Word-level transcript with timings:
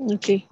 Okay. 0.00 0.48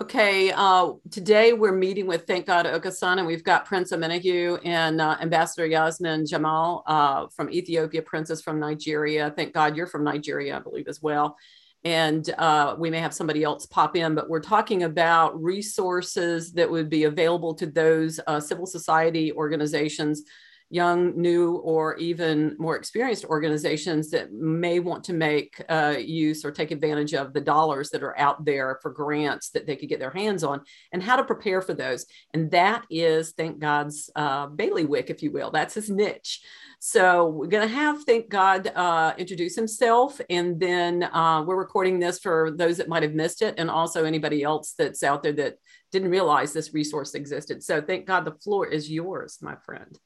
Okay, 0.00 0.52
uh, 0.52 0.92
today 1.10 1.54
we're 1.54 1.72
meeting 1.72 2.06
with 2.06 2.24
Thank 2.24 2.46
God 2.46 2.66
Okosun, 2.66 3.18
and 3.18 3.26
we've 3.26 3.42
got 3.42 3.64
Prince 3.64 3.90
Omenihu 3.90 4.60
and 4.64 5.00
uh, 5.00 5.16
Ambassador 5.20 5.66
Yasmin 5.66 6.24
Jemal 6.24 6.84
uh, 6.86 7.26
from 7.34 7.50
Ethiopia, 7.50 8.02
Princess 8.02 8.40
from 8.40 8.60
Nigeria. 8.60 9.32
Thank 9.34 9.54
God 9.54 9.76
you're 9.76 9.88
from 9.88 10.04
Nigeria, 10.04 10.56
I 10.56 10.60
believe, 10.60 10.86
as 10.86 11.02
well. 11.02 11.36
And 11.84 12.28
uh, 12.38 12.76
we 12.78 12.90
may 12.90 13.00
have 13.00 13.14
somebody 13.14 13.42
else 13.42 13.66
pop 13.66 13.96
in, 13.96 14.14
but 14.14 14.28
we're 14.28 14.40
talking 14.40 14.84
about 14.84 15.42
resources 15.42 16.52
that 16.52 16.70
would 16.70 16.88
be 16.88 17.04
available 17.04 17.54
to 17.54 17.66
those 17.66 18.20
uh, 18.26 18.38
civil 18.38 18.66
society 18.66 19.32
organizations 19.32 20.22
young, 20.70 21.20
new, 21.20 21.56
or 21.56 21.96
even 21.96 22.54
more 22.58 22.76
experienced 22.76 23.24
organizations 23.24 24.10
that 24.10 24.32
may 24.32 24.80
want 24.80 25.04
to 25.04 25.12
make 25.12 25.62
uh, 25.68 25.94
use 25.98 26.44
or 26.44 26.50
take 26.50 26.70
advantage 26.70 27.14
of 27.14 27.32
the 27.32 27.40
dollars 27.40 27.90
that 27.90 28.02
are 28.02 28.18
out 28.18 28.44
there 28.44 28.78
for 28.82 28.90
grants 28.90 29.50
that 29.50 29.66
they 29.66 29.76
could 29.76 29.88
get 29.88 29.98
their 29.98 30.10
hands 30.10 30.44
on 30.44 30.60
and 30.92 31.02
how 31.02 31.16
to 31.16 31.24
prepare 31.24 31.62
for 31.62 31.74
those. 31.74 32.04
And 32.34 32.50
that 32.50 32.84
is, 32.90 33.32
thank 33.32 33.58
God's 33.58 34.10
uh, 34.14 34.46
bailiwick, 34.46 35.08
if 35.08 35.22
you 35.22 35.32
will. 35.32 35.50
That's 35.50 35.74
his 35.74 35.88
niche. 35.88 36.42
So 36.80 37.26
we're 37.26 37.46
going 37.46 37.66
to 37.66 37.74
have, 37.74 38.04
thank 38.04 38.28
God, 38.28 38.70
uh, 38.74 39.14
introduce 39.16 39.56
himself. 39.56 40.20
And 40.28 40.60
then 40.60 41.02
uh, 41.02 41.42
we're 41.46 41.56
recording 41.56 41.98
this 41.98 42.18
for 42.18 42.52
those 42.54 42.76
that 42.76 42.88
might 42.88 43.02
have 43.02 43.14
missed 43.14 43.42
it 43.42 43.54
and 43.58 43.70
also 43.70 44.04
anybody 44.04 44.42
else 44.42 44.74
that's 44.76 45.02
out 45.02 45.22
there 45.22 45.32
that 45.32 45.56
didn't 45.90 46.10
realize 46.10 46.52
this 46.52 46.74
resource 46.74 47.14
existed. 47.14 47.62
So 47.62 47.80
thank 47.80 48.06
God 48.06 48.24
the 48.24 48.32
floor 48.32 48.66
is 48.66 48.90
yours, 48.90 49.38
my 49.40 49.56
friend. 49.64 49.98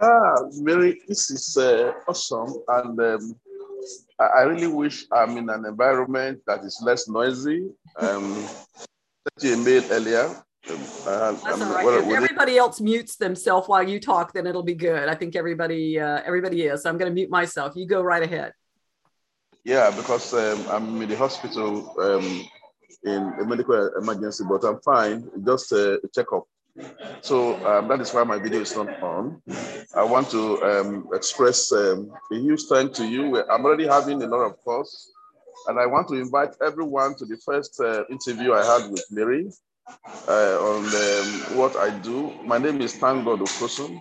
Ah, 0.00 0.34
Mary, 0.60 1.00
this 1.08 1.30
is 1.30 1.56
uh, 1.56 1.92
awesome. 2.06 2.54
And 2.68 3.00
um, 3.00 3.34
I, 4.20 4.24
I, 4.24 4.42
really 4.42 4.68
wish 4.68 5.06
I'm 5.10 5.36
in 5.36 5.50
an 5.50 5.64
environment 5.64 6.40
that 6.46 6.64
is 6.64 6.80
less 6.82 7.08
noisy. 7.08 7.70
Um, 7.98 8.34
sent 8.36 9.42
you 9.42 9.54
a 9.54 9.56
mail 9.56 9.82
earlier. 9.90 10.26
Um, 10.68 11.38
That's 11.42 11.60
all 11.60 11.74
right. 11.74 12.04
If 12.04 12.12
everybody 12.12 12.58
else 12.58 12.80
mutes 12.80 13.16
themselves 13.16 13.68
while 13.68 13.88
you 13.88 13.98
talk, 13.98 14.32
then 14.32 14.46
it'll 14.46 14.62
be 14.62 14.74
good. 14.74 15.08
I 15.08 15.14
think 15.14 15.34
everybody 15.34 15.98
uh, 15.98 16.20
everybody 16.24 16.62
is. 16.62 16.82
So 16.82 16.90
I'm 16.90 16.98
going 16.98 17.10
to 17.10 17.14
mute 17.14 17.30
myself. 17.30 17.74
You 17.74 17.86
go 17.86 18.02
right 18.02 18.22
ahead. 18.22 18.52
Yeah, 19.64 19.90
because 19.90 20.32
um, 20.34 20.64
I'm 20.70 21.02
in 21.02 21.08
the 21.08 21.16
hospital 21.16 21.94
um, 22.00 22.46
in 23.04 23.32
a 23.40 23.44
medical 23.44 23.90
emergency, 23.96 24.44
but 24.48 24.64
I'm 24.64 24.80
fine. 24.80 25.28
Just 25.44 25.72
a 25.72 26.00
checkup. 26.14 26.44
So 27.22 27.56
um, 27.66 27.88
that 27.88 28.00
is 28.00 28.12
why 28.14 28.24
my 28.24 28.38
video 28.38 28.60
is 28.60 28.74
not 28.76 29.02
on. 29.02 29.42
I 29.94 30.04
want 30.04 30.30
to 30.30 30.62
um, 30.62 31.08
express 31.12 31.72
um, 31.72 32.10
a 32.32 32.36
huge 32.36 32.62
thank 32.64 32.94
to 32.94 33.06
you. 33.06 33.42
I'm 33.50 33.64
already 33.64 33.86
having 33.86 34.22
a 34.22 34.26
lot 34.26 34.44
of 34.44 34.58
calls, 34.64 35.10
and 35.66 35.78
I 35.78 35.86
want 35.86 36.08
to 36.08 36.14
invite 36.14 36.54
everyone 36.64 37.16
to 37.16 37.24
the 37.24 37.36
first 37.44 37.80
uh, 37.80 38.04
interview 38.10 38.52
I 38.52 38.64
had 38.64 38.90
with 38.90 39.04
Mary 39.10 39.50
uh, 40.28 40.56
on 40.60 40.84
um, 40.86 41.58
what 41.58 41.76
I 41.76 41.90
do. 41.98 42.32
My 42.44 42.58
name 42.58 42.80
is 42.80 42.94
ThankGod 42.94 43.40
Okosun. 43.40 44.00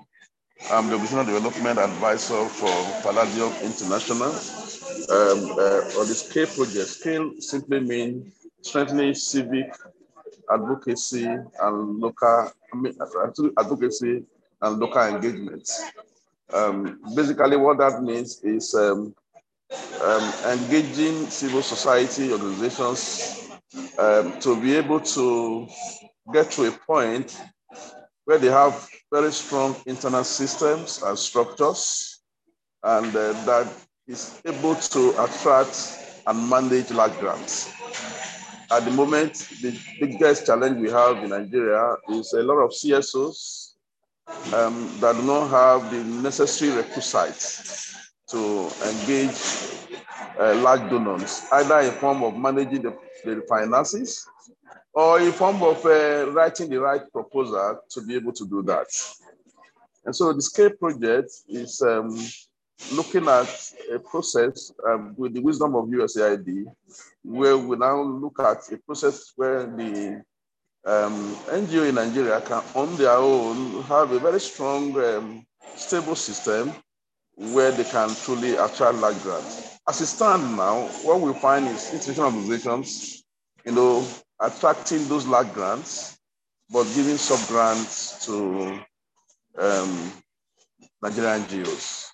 I'm 0.71 0.89
the 0.89 0.97
Regional 0.97 1.25
Development 1.25 1.77
Advisor 1.79 2.45
for 2.45 3.01
Palladium 3.01 3.53
International. 3.63 4.31
Um, 5.09 5.51
uh, 5.57 5.99
on 5.99 6.07
the 6.07 6.15
SCALE 6.15 6.47
project, 6.47 6.87
SCALE 6.87 7.33
simply 7.39 7.79
means 7.79 8.33
strengthening 8.61 9.13
civic 9.13 9.71
advocacy 10.51 11.25
and 11.25 11.99
local 11.99 12.51
I 12.73 12.77
mean, 12.77 12.93
advocacy 13.57 14.23
and 14.61 14.79
local 14.79 15.01
engagement. 15.01 15.69
Um, 16.53 16.99
basically, 17.15 17.57
what 17.57 17.77
that 17.79 18.01
means 18.01 18.41
is 18.43 18.73
um, 18.73 19.13
um, 20.03 20.33
engaging 20.45 21.27
civil 21.29 21.61
society 21.61 22.31
organizations 22.31 23.49
um, 23.99 24.39
to 24.39 24.59
be 24.61 24.75
able 24.75 24.99
to 25.01 25.67
get 26.33 26.51
to 26.51 26.65
a 26.65 26.71
point 26.71 27.39
where 28.25 28.37
they 28.37 28.47
have 28.47 28.89
very 29.11 29.31
strong 29.31 29.75
internal 29.85 30.23
systems 30.23 31.01
and 31.03 31.17
structures, 31.17 32.21
and 32.83 33.07
uh, 33.15 33.33
that 33.45 33.67
is 34.07 34.41
able 34.45 34.75
to 34.75 35.11
attract 35.23 36.21
and 36.27 36.49
manage 36.49 36.91
large 36.91 37.17
grants 37.19 37.71
at 38.71 38.83
the 38.83 38.91
moment, 38.91 39.33
the 39.61 39.77
biggest 39.99 40.45
challenge 40.45 40.79
we 40.79 40.89
have 40.89 41.23
in 41.23 41.29
Nigeria 41.29 41.95
is 42.09 42.33
a 42.33 42.43
lot 42.43 42.55
of 42.57 42.71
CSOs 42.71 43.73
um, 44.53 44.89
that 44.99 45.15
do 45.15 45.21
not 45.23 45.47
have 45.49 45.91
the 45.91 46.03
necessary 46.03 46.71
requisites 46.71 47.95
to 48.27 48.69
engage 48.85 49.37
uh, 50.39 50.53
large 50.55 50.89
donors, 50.89 51.43
either 51.53 51.79
in 51.79 51.91
form 51.91 52.23
of 52.23 52.35
managing 52.37 52.81
the, 52.81 52.97
the 53.23 53.41
finances 53.47 54.27
or 54.93 55.21
in 55.21 55.31
form 55.31 55.61
of 55.63 55.85
uh, 55.85 56.29
writing 56.31 56.69
the 56.69 56.79
right 56.79 57.09
proposal 57.11 57.79
to 57.89 58.01
be 58.01 58.15
able 58.15 58.33
to 58.33 58.45
do 58.47 58.61
that. 58.63 58.87
And 60.05 60.15
so 60.15 60.33
the 60.33 60.41
SCALE 60.41 60.71
project 60.71 61.31
is 61.47 61.81
um, 61.81 62.17
looking 62.91 63.27
at 63.27 63.49
a 63.93 63.99
process 63.99 64.71
um, 64.87 65.13
with 65.17 65.33
the 65.33 65.41
wisdom 65.41 65.75
of 65.75 65.85
USAID, 65.85 66.65
where 67.23 67.57
we 67.57 67.75
now 67.77 68.01
look 68.01 68.39
at 68.39 68.71
a 68.71 68.77
process 68.77 69.33
where 69.35 69.65
the 69.65 70.23
um, 70.85 71.35
NGO 71.49 71.89
in 71.89 71.95
Nigeria 71.95 72.39
can, 72.41 72.63
on 72.75 72.95
their 72.97 73.11
own, 73.11 73.83
have 73.83 74.11
a 74.11 74.19
very 74.19 74.39
strong, 74.39 74.97
um, 75.03 75.45
stable 75.75 76.15
system 76.15 76.71
where 77.35 77.71
they 77.71 77.83
can 77.83 78.09
truly 78.23 78.55
attract 78.55 78.97
large 78.97 79.21
grants. 79.21 79.77
As 79.87 80.01
it 80.01 80.07
stands 80.07 80.45
now, 80.57 80.87
what 81.03 81.21
we 81.21 81.33
find 81.39 81.67
is 81.67 81.93
institutional 81.93 82.33
organizations, 82.33 83.23
you 83.65 83.71
know, 83.73 84.05
attracting 84.41 85.07
those 85.07 85.27
large 85.27 85.51
grants, 85.53 86.17
but 86.69 86.83
giving 86.95 87.17
sub 87.17 87.47
grants 87.47 88.25
to 88.25 88.79
um, 89.59 90.11
Nigerian 91.01 91.41
NGOs. 91.43 92.07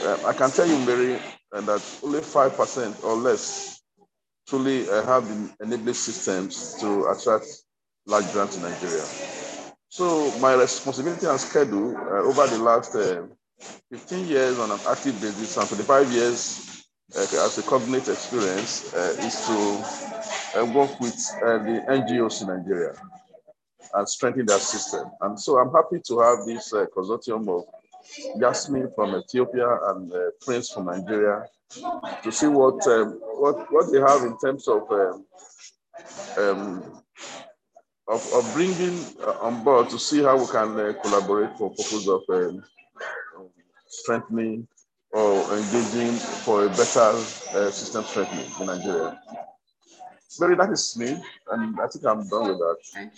Um, 0.00 0.18
I 0.24 0.32
can 0.32 0.50
tell 0.50 0.66
you, 0.66 0.78
Mary, 0.86 1.20
uh, 1.52 1.60
that 1.60 1.82
only 2.02 2.20
5% 2.20 3.04
or 3.04 3.14
less 3.14 3.82
truly 4.48 4.88
uh, 4.88 5.04
have 5.04 5.28
the 5.28 5.64
enabling 5.64 5.94
systems 5.94 6.76
to 6.80 7.06
attract 7.08 7.46
large 8.06 8.30
grants 8.32 8.56
in 8.56 8.62
Nigeria. 8.62 9.04
So 9.88 10.32
my 10.40 10.54
responsibility 10.54 11.26
and 11.26 11.38
schedule 11.38 11.94
uh, 11.96 12.22
over 12.24 12.46
the 12.46 12.58
last 12.58 12.94
uh, 12.96 13.26
15 13.90 14.26
years 14.26 14.58
on 14.58 14.70
an 14.70 14.80
active 14.88 15.20
basis 15.20 15.56
and 15.58 15.68
25 15.68 16.10
years 16.10 16.84
uh, 17.14 17.20
as 17.20 17.58
a 17.58 17.62
cognate 17.62 18.08
experience 18.08 18.94
uh, 18.94 19.14
is 19.20 19.46
to 19.46 20.64
work 20.72 20.98
with 21.00 21.14
the 21.40 21.84
NGOs 21.88 22.40
in 22.42 22.48
Nigeria 22.48 22.94
and 23.94 24.08
strengthen 24.08 24.46
their 24.46 24.58
system. 24.58 25.10
And 25.20 25.38
so 25.38 25.58
I'm 25.58 25.70
happy 25.72 26.00
to 26.06 26.18
have 26.20 26.46
this 26.46 26.72
consortium 26.96 27.46
of 27.48 27.64
Yasmin 28.36 28.90
from 28.94 29.14
Ethiopia 29.16 29.68
and 29.90 30.12
uh, 30.12 30.18
Prince 30.44 30.70
from 30.70 30.86
Nigeria 30.86 31.44
to 32.22 32.30
see 32.30 32.46
what 32.48 32.86
um, 32.86 33.18
what 33.42 33.56
what 33.72 33.90
they 33.92 34.00
have 34.00 34.22
in 34.22 34.36
terms 34.38 34.68
of 34.68 34.82
um, 34.90 35.24
um, 36.38 37.02
of, 38.08 38.22
of 38.34 38.50
bringing 38.54 38.98
uh, 39.26 39.46
on 39.46 39.62
board 39.64 39.88
to 39.90 39.98
see 39.98 40.22
how 40.22 40.36
we 40.36 40.46
can 40.46 40.78
uh, 40.78 40.92
collaborate 41.02 41.56
for 41.56 41.70
purpose 41.70 42.08
of 42.08 42.22
um, 42.28 42.62
strengthening 43.88 44.66
or 45.12 45.42
engaging 45.56 46.12
for 46.44 46.66
a 46.66 46.68
better 46.70 47.10
uh, 47.54 47.70
system 47.70 48.04
strengthening 48.04 48.46
in 48.60 48.66
Nigeria. 48.66 49.20
Very, 50.38 50.56
that 50.56 50.70
is 50.70 50.96
me, 50.96 51.22
and 51.50 51.78
I 51.78 51.86
think 51.88 52.06
I'm 52.06 52.26
done 52.28 52.48
with 52.48 52.58
that. 52.58 53.10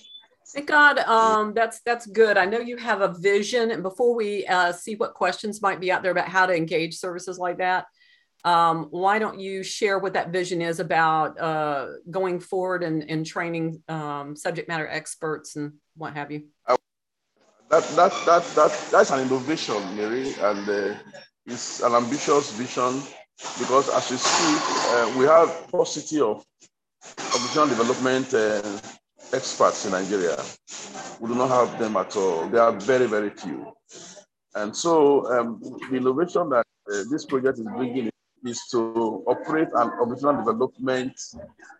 Thank 0.52 0.68
God. 0.68 0.98
Um, 0.98 1.54
that's 1.54 1.80
that's 1.80 2.06
good. 2.06 2.36
I 2.36 2.44
know 2.44 2.58
you 2.58 2.76
have 2.76 3.00
a 3.00 3.14
vision, 3.14 3.70
and 3.70 3.82
before 3.82 4.14
we 4.14 4.46
uh, 4.46 4.72
see 4.72 4.94
what 4.94 5.14
questions 5.14 5.62
might 5.62 5.80
be 5.80 5.90
out 5.90 6.02
there 6.02 6.12
about 6.12 6.28
how 6.28 6.46
to 6.46 6.54
engage 6.54 6.96
services 6.98 7.38
like 7.38 7.58
that, 7.58 7.86
um, 8.44 8.88
why 8.90 9.18
don't 9.18 9.40
you 9.40 9.62
share 9.62 9.98
what 9.98 10.12
that 10.14 10.28
vision 10.30 10.60
is 10.60 10.78
about 10.80 11.40
uh, 11.40 11.86
going 12.10 12.40
forward 12.40 12.82
and, 12.82 13.08
and 13.10 13.24
training 13.24 13.82
um, 13.88 14.36
subject 14.36 14.68
matter 14.68 14.86
experts 14.86 15.56
and 15.56 15.72
what 15.96 16.12
have 16.12 16.30
you? 16.30 16.44
That, 16.68 17.82
that, 17.96 18.12
that, 18.26 18.44
that, 18.54 18.88
that's 18.92 19.10
an 19.10 19.20
innovation, 19.20 19.96
Mary, 19.96 20.34
and 20.40 20.68
uh, 20.68 20.94
it's 21.46 21.80
an 21.80 21.94
ambitious 21.94 22.52
vision 22.52 23.02
because 23.58 23.88
as 23.88 24.10
you 24.10 24.18
see, 24.18 24.56
uh, 24.94 25.18
we 25.18 25.24
have 25.24 25.66
paucity 25.70 26.20
of, 26.20 26.44
of 27.18 27.68
development 27.68 28.32
uh, 28.34 28.78
experts 29.34 29.84
in 29.84 29.92
Nigeria. 29.92 30.36
We 31.20 31.28
do 31.28 31.34
not 31.34 31.48
have 31.48 31.78
them 31.78 31.96
at 31.96 32.16
all. 32.16 32.48
They 32.48 32.58
are 32.58 32.72
very, 32.72 33.06
very 33.06 33.30
few. 33.30 33.72
And 34.54 34.74
so 34.74 35.26
um, 35.32 35.60
the 35.90 35.96
innovation 35.96 36.48
that 36.50 36.64
uh, 36.90 37.02
this 37.10 37.24
project 37.26 37.58
is 37.58 37.66
bringing 37.76 38.10
is 38.44 38.60
to 38.70 39.24
operate 39.26 39.68
an 39.74 39.90
organizational 40.00 40.44
development 40.44 41.20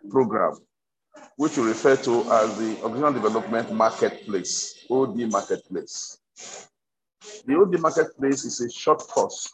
program, 0.09 0.57
which 1.37 1.57
we 1.57 1.63
refer 1.67 1.95
to 1.95 2.21
as 2.31 2.57
the 2.57 2.77
Organizational 2.83 3.13
Development 3.13 3.71
Marketplace, 3.71 4.85
OD 4.89 5.17
Marketplace. 5.31 6.17
The 7.45 7.55
OD 7.55 7.79
Marketplace 7.79 8.45
is 8.45 8.59
a 8.61 8.69
short 8.69 8.99
course 8.99 9.53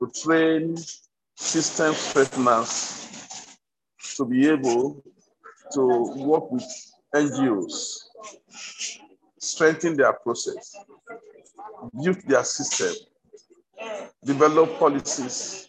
to 0.00 0.10
train 0.22 0.76
system 1.36 1.92
strengtheners 1.92 3.04
to 4.16 4.24
be 4.24 4.48
able 4.48 5.02
to 5.72 5.82
work 6.16 6.50
with 6.50 6.64
NGOs, 7.14 7.98
strengthen 9.38 9.96
their 9.96 10.12
process, 10.12 10.76
build 12.02 12.20
their 12.26 12.44
system, 12.44 12.94
develop 14.24 14.78
policies, 14.78 15.68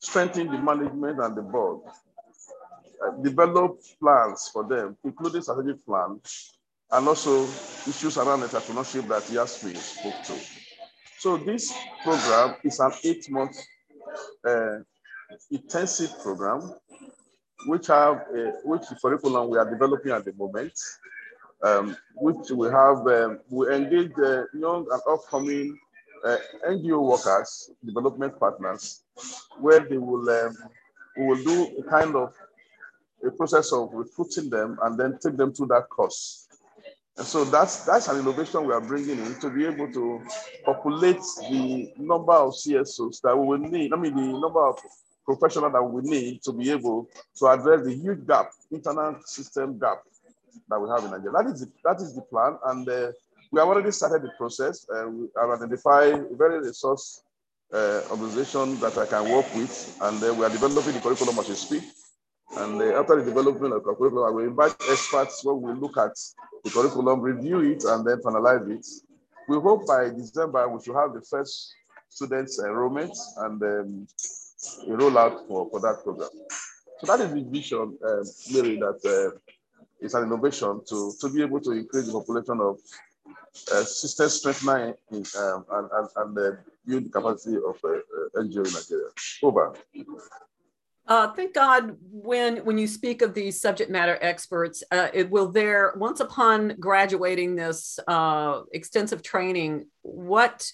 strengthen 0.00 0.48
the 0.50 0.58
management 0.58 1.20
and 1.20 1.36
the 1.36 1.42
board, 1.42 1.80
uh, 3.04 3.10
develop 3.22 3.78
plans 4.00 4.50
for 4.52 4.64
them, 4.64 4.96
including 5.04 5.42
strategic 5.42 5.84
plans, 5.84 6.58
and 6.90 7.08
also 7.08 7.44
issues 7.88 8.18
around 8.18 8.40
entrepreneurship 8.40 9.06
that 9.08 9.28
Yasmin 9.30 9.76
spoke 9.76 10.22
to. 10.24 10.34
So 11.18 11.36
this 11.36 11.72
program 12.02 12.56
is 12.64 12.80
an 12.80 12.92
eight-month 13.04 13.56
uh, 14.46 14.78
intensive 15.50 16.10
program, 16.22 16.74
which 17.66 17.86
have 17.88 18.16
a, 18.34 18.52
which 18.64 18.82
curriculum 19.00 19.50
we 19.50 19.58
are 19.58 19.68
developing 19.68 20.12
at 20.12 20.24
the 20.24 20.32
moment, 20.34 20.72
um, 21.62 21.96
which 22.14 22.50
we 22.50 22.68
have 22.68 23.06
um, 23.06 23.38
we 23.48 23.72
engage 23.74 24.12
uh, 24.18 24.44
young 24.54 24.86
and 24.90 25.02
upcoming 25.08 25.78
uh, 26.24 26.36
NGO 26.68 27.02
workers, 27.02 27.70
development 27.84 28.38
partners, 28.38 29.04
where 29.58 29.80
they 29.80 29.98
will 29.98 30.28
um, 30.28 30.56
we 31.16 31.26
will 31.26 31.44
do 31.44 31.76
a 31.78 31.90
kind 31.90 32.16
of 32.16 32.32
a 33.24 33.30
process 33.30 33.72
of 33.72 33.90
recruiting 33.92 34.50
them 34.50 34.78
and 34.82 34.98
then 34.98 35.18
take 35.22 35.36
them 35.36 35.52
through 35.52 35.66
that 35.66 35.88
course. 35.88 36.48
And 37.16 37.26
so 37.26 37.44
that's 37.44 37.84
that's 37.84 38.08
an 38.08 38.18
innovation 38.18 38.64
we 38.66 38.72
are 38.72 38.80
bringing 38.80 39.18
in 39.18 39.38
to 39.40 39.50
be 39.50 39.66
able 39.66 39.92
to 39.92 40.22
populate 40.64 41.20
the 41.50 41.92
number 41.98 42.32
of 42.32 42.54
CSOs 42.54 43.20
that 43.22 43.36
we 43.36 43.46
will 43.46 43.58
need. 43.58 43.92
I 43.92 43.96
mean, 43.96 44.16
the 44.16 44.38
number 44.38 44.66
of 44.66 44.78
professionals 45.24 45.72
that 45.72 45.82
we 45.82 46.02
need 46.02 46.42
to 46.42 46.52
be 46.52 46.70
able 46.70 47.08
to 47.36 47.46
address 47.46 47.84
the 47.84 47.94
huge 47.94 48.26
gap, 48.26 48.50
internal 48.70 49.16
system 49.24 49.78
gap 49.78 50.02
that 50.68 50.80
we 50.80 50.88
have 50.88 51.04
in 51.04 51.10
Nigeria. 51.10 51.32
That 51.32 51.46
is 51.52 51.60
the, 51.60 51.72
that 51.84 51.96
is 51.96 52.14
the 52.14 52.22
plan, 52.22 52.58
and 52.66 52.88
uh, 52.88 53.12
we 53.50 53.60
have 53.60 53.68
already 53.68 53.90
started 53.90 54.22
the 54.22 54.32
process. 54.36 54.86
Uh, 54.88 55.08
we 55.08 55.28
have 55.36 55.50
identified 55.50 56.24
very 56.36 56.60
resource 56.60 57.22
uh, 57.72 58.00
organization 58.10 58.78
that 58.80 58.96
I 58.98 59.06
can 59.06 59.30
work 59.30 59.46
with, 59.54 59.98
and 60.02 60.22
uh, 60.22 60.34
we 60.34 60.44
are 60.44 60.50
developing 60.50 60.94
the 60.94 61.00
curriculum 61.00 61.38
as 61.38 61.48
we 61.48 61.54
speak. 61.54 61.84
And 62.56 62.80
uh, 62.80 63.00
after 63.00 63.16
the 63.16 63.24
development 63.24 63.72
of 63.72 63.82
the 63.82 63.94
curriculum, 63.94 64.26
I 64.26 64.30
will 64.30 64.44
invite 64.44 64.74
experts 64.90 65.44
where 65.44 65.54
we 65.54 65.72
look 65.72 65.96
at 65.96 66.12
the 66.64 66.70
curriculum, 66.70 67.20
review 67.20 67.60
it, 67.60 67.84
and 67.84 68.06
then 68.06 68.18
finalize 68.18 68.68
it. 68.70 68.86
We 69.48 69.58
hope 69.58 69.86
by 69.86 70.10
December 70.10 70.68
we 70.68 70.82
should 70.82 70.94
have 70.94 71.14
the 71.14 71.22
first 71.22 71.74
students 72.08 72.58
enrollment 72.62 73.16
and 73.38 73.62
um, 73.62 74.06
a 74.86 74.90
rollout 74.90 75.46
for, 75.48 75.68
for 75.70 75.80
that 75.80 76.02
program. 76.02 76.30
So 77.00 77.06
that 77.06 77.20
is 77.24 77.34
the 77.34 77.42
vision, 77.42 77.98
uh, 78.04 78.24
Mary, 78.52 78.76
that 78.78 79.00
uh, 79.04 79.38
is 80.00 80.14
an 80.14 80.24
innovation 80.24 80.80
to, 80.88 81.12
to 81.20 81.28
be 81.30 81.42
able 81.42 81.60
to 81.60 81.72
increase 81.72 82.06
the 82.06 82.12
population 82.12 82.60
of 82.60 82.78
uh, 83.72 83.84
system 83.84 84.28
strengthening 84.28 84.94
um, 85.38 85.64
and, 85.70 85.88
and, 85.92 86.08
and 86.16 86.38
uh, 86.38 86.56
build 86.86 87.04
the 87.04 87.10
capacity 87.10 87.56
of 87.56 87.76
uh, 87.84 87.88
uh 87.88 88.42
NGO 88.42 88.66
in 88.66 88.72
Nigeria. 88.72 89.08
Over. 89.42 89.74
Uh, 91.06 91.32
thank 91.32 91.52
God 91.52 91.96
when 92.10 92.58
when 92.58 92.78
you 92.78 92.86
speak 92.86 93.22
of 93.22 93.34
these 93.34 93.60
subject 93.60 93.90
matter 93.90 94.18
experts, 94.20 94.82
uh, 94.90 95.08
it 95.12 95.30
will 95.30 95.48
there 95.48 95.92
once 95.96 96.20
upon 96.20 96.76
graduating 96.78 97.56
this 97.56 97.98
uh, 98.06 98.62
extensive 98.72 99.22
training, 99.22 99.86
what 100.02 100.72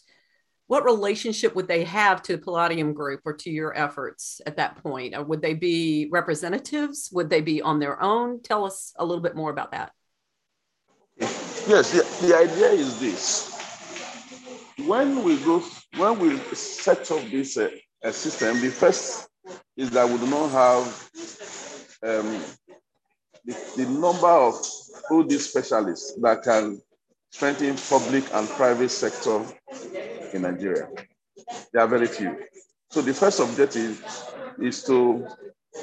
what 0.69 0.85
relationship 0.85 1.55
would 1.55 1.67
they 1.67 1.83
have 1.85 2.23
to 2.23 2.33
the 2.33 2.39
Palladium 2.39 2.93
Group 2.93 3.23
or 3.25 3.33
to 3.33 3.51
your 3.51 3.77
efforts 3.77 4.41
at 4.47 4.59
that 4.59 4.77
point? 4.83 5.17
Or 5.17 5.25
would 5.25 5.41
they 5.41 5.55
be 5.55 6.09
representatives? 6.13 7.09
Would 7.13 7.31
they 7.31 7.41
be 7.41 7.63
on 7.63 7.81
their 7.81 8.01
own? 8.01 8.43
Tell 8.43 8.67
us 8.67 8.93
a 8.99 9.05
little 9.05 9.23
bit 9.23 9.35
more 9.35 9.51
about 9.51 9.73
that. 9.73 9.93
Yes, 11.19 11.93
the, 11.93 12.27
the 12.27 12.37
idea 12.37 12.69
is 12.69 13.01
this. 13.01 13.59
When 14.87 15.25
we 15.25 15.39
go, 15.39 15.65
when 15.97 16.19
we 16.19 16.39
set 16.55 17.11
up 17.11 17.23
this 17.31 17.57
uh, 17.57 18.13
system, 18.13 18.61
the 18.61 18.69
first 18.69 19.29
is 19.77 19.91
that 19.91 20.07
we 20.07 20.19
do 20.19 20.27
not 20.27 20.49
have 20.51 20.87
um, 22.03 22.43
the, 23.45 23.57
the 23.77 23.87
number 23.89 24.29
of 24.29 24.55
OD 25.11 25.33
specialists 25.33 26.15
that 26.21 26.43
can 26.43 26.81
strengthen 27.31 27.77
public 27.77 28.25
and 28.35 28.49
private 28.51 28.89
sector 28.91 29.45
in 30.33 30.43
Nigeria. 30.43 30.89
There 31.73 31.83
are 31.83 31.89
very 31.89 32.07
few. 32.07 32.37
So 32.91 33.03
the 33.03 33.15
first 33.15 33.41
objective 33.41 34.03
is 34.59 34.83
to 34.85 35.27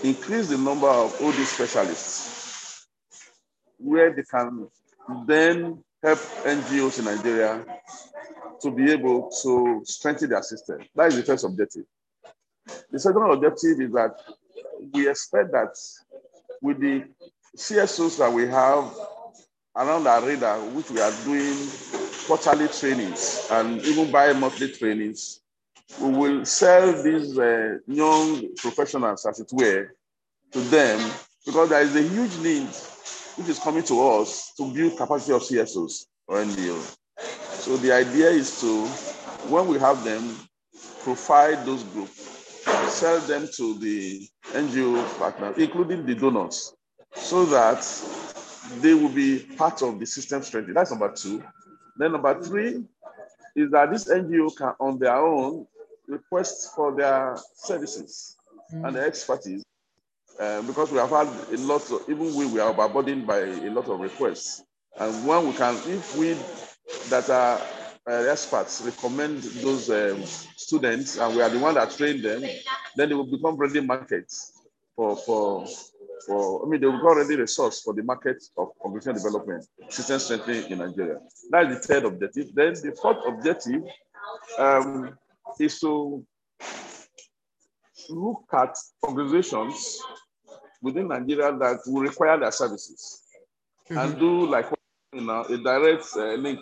increase 0.03 0.50
the 0.50 0.57
number 0.57 0.88
of 0.88 1.13
OD 1.21 1.36
specialists 1.45 2.88
where 3.77 4.13
they 4.13 4.24
can 4.24 4.68
then 5.27 5.83
help 6.03 6.19
NGOs 6.44 7.00
in 7.00 7.06
Nigeria 7.06 7.65
to 8.62 8.71
be 8.71 8.92
able 8.92 9.30
to 9.44 9.81
strengthen 9.86 10.30
their 10.30 10.42
system. 10.42 10.80
That 10.95 11.07
is 11.07 11.18
the 11.18 11.24
first 11.24 11.45
objective. 11.45 11.86
The 12.92 13.00
second 13.00 13.21
objective 13.24 13.80
is 13.81 13.92
that 13.92 14.15
we 14.94 15.07
expect 15.09 15.51
that 15.51 15.75
with 16.62 16.80
the 16.80 17.03
CSOs 17.57 18.18
that 18.18 18.31
we 18.31 18.47
have 18.47 18.92
around 19.75 20.07
our 20.07 20.25
radar, 20.25 20.60
which 20.60 20.89
we 20.89 21.01
are 21.01 21.13
doing 21.24 21.56
quarterly 22.27 22.68
trainings 22.69 23.48
and 23.51 23.81
even 23.81 24.12
bi-monthly 24.12 24.72
trainings, 24.72 25.42
we 26.01 26.10
will 26.10 26.45
sell 26.45 27.04
these 27.04 27.38
uh, 27.38 27.77
young 27.88 28.56
professionals, 28.57 29.25
as 29.25 29.39
it 29.39 29.50
were, 29.54 29.94
to 30.51 30.60
them 30.60 31.12
because 31.45 31.69
there 31.69 31.81
is 31.81 31.95
a 31.95 32.01
huge 32.01 32.38
need 32.39 32.68
which 33.38 33.50
is 33.50 33.60
coming 33.60 33.83
to 33.83 34.01
us 34.07 34.54
to 34.57 34.72
build 34.74 34.98
capacity 34.98 35.33
of 35.33 35.42
CSOs 35.42 36.06
or 36.28 36.38
NGO. 36.38 36.95
So 37.51 37.78
the 37.78 37.92
idea 37.92 38.30
is 38.30 38.60
to, 38.62 38.86
when 39.50 39.68
we 39.68 39.78
have 39.80 40.04
them, 40.04 40.36
provide 41.04 41.66
those 41.66 41.83
groups, 41.83 42.63
sell 42.89 43.19
them 43.19 43.48
to 43.56 43.78
the 43.80 44.28
NGO 44.54 45.19
partners, 45.19 45.57
including 45.57 46.06
the 46.06 46.16
donors, 46.16 46.74
so 47.13 47.45
that 47.45 47.83
they 48.82 48.94
will 48.94 49.10
be 49.10 49.40
part 49.40 49.82
of 49.82 50.00
the 50.00 50.06
system 50.06 50.42
strength. 50.42 50.74
That's 50.74 50.92
number 50.92 51.12
two. 51.12 51.44
Then 51.98 52.14
number 52.14 52.42
three 52.42 52.84
is 53.56 53.72
that 53.72 53.92
this 53.92 54.06
NGO 54.06 54.56
can, 54.56 54.74
on 54.80 55.00
their 55.00 55.16
own, 55.16 55.68
request 56.08 56.76
for 56.76 56.96
their 56.96 57.38
services 57.56 58.36
mm. 58.74 58.86
and 58.86 58.96
their 58.96 59.06
expertise. 59.06 59.64
Uh, 60.40 60.62
because 60.64 60.92
we 60.92 60.98
have 60.98 61.10
had 61.10 61.28
a 61.28 61.58
lot 61.58 61.90
of, 61.92 62.10
even 62.10 62.36
we, 62.36 62.46
we 62.46 62.60
are 62.60 62.69
overburdened 62.69 63.26
by 63.26 63.38
a 63.40 63.69
lot 63.69 63.88
of 63.88 64.00
requests. 64.00 64.64
And 65.00 65.26
when 65.26 65.48
we 65.48 65.54
can, 65.54 65.76
if 65.88 66.18
we 66.18 66.36
that 67.10 67.30
are 67.30 67.62
uh, 68.07 68.30
experts 68.30 68.81
recommend 68.81 69.42
those 69.42 69.90
um, 69.90 70.24
students 70.56 71.18
and 71.18 71.36
we 71.36 71.42
are 71.42 71.50
the 71.50 71.57
one 71.57 71.74
that 71.76 71.92
train 71.92 72.22
them, 72.22 72.44
then 72.95 73.10
they 73.10 73.16
will 73.16 73.26
become 73.26 73.56
ready 73.56 73.81
markets 73.81 74.52
for, 74.95 75.16
for, 75.16 75.66
for, 76.26 76.66
I 76.66 76.69
mean, 76.69 76.81
they 76.81 76.88
will 76.88 77.02
already 77.02 77.30
ready 77.30 77.42
resource 77.42 77.81
for 77.81 77.94
the 77.94 78.04
market 78.04 78.44
of 78.57 78.69
organizational 78.81 79.22
development, 79.22 79.66
system 79.90 80.19
strengthening 80.19 80.72
in 80.72 80.78
Nigeria. 80.80 81.19
That 81.52 81.72
is 81.72 81.78
the 81.80 81.94
third 81.94 82.06
objective. 82.06 82.54
Then 82.54 82.74
the 82.74 82.98
fourth 83.02 83.18
objective 83.28 83.84
um, 84.57 85.18
is 85.60 85.80
to 85.81 86.26
look 88.10 88.44
at 88.54 88.76
organizations 89.04 90.00
within 90.81 91.07
Nigeria 91.07 91.57
that 91.57 91.80
will 91.88 92.02
require 92.02 92.40
their 92.40 92.52
services 92.52 93.24
mm-hmm. 93.90 93.98
and 93.98 94.19
do 94.19 94.45
like 94.48 94.68
you 95.14 95.22
know 95.22 95.42
a 95.44 95.57
direct 95.57 96.06
uh, 96.16 96.34
link 96.36 96.60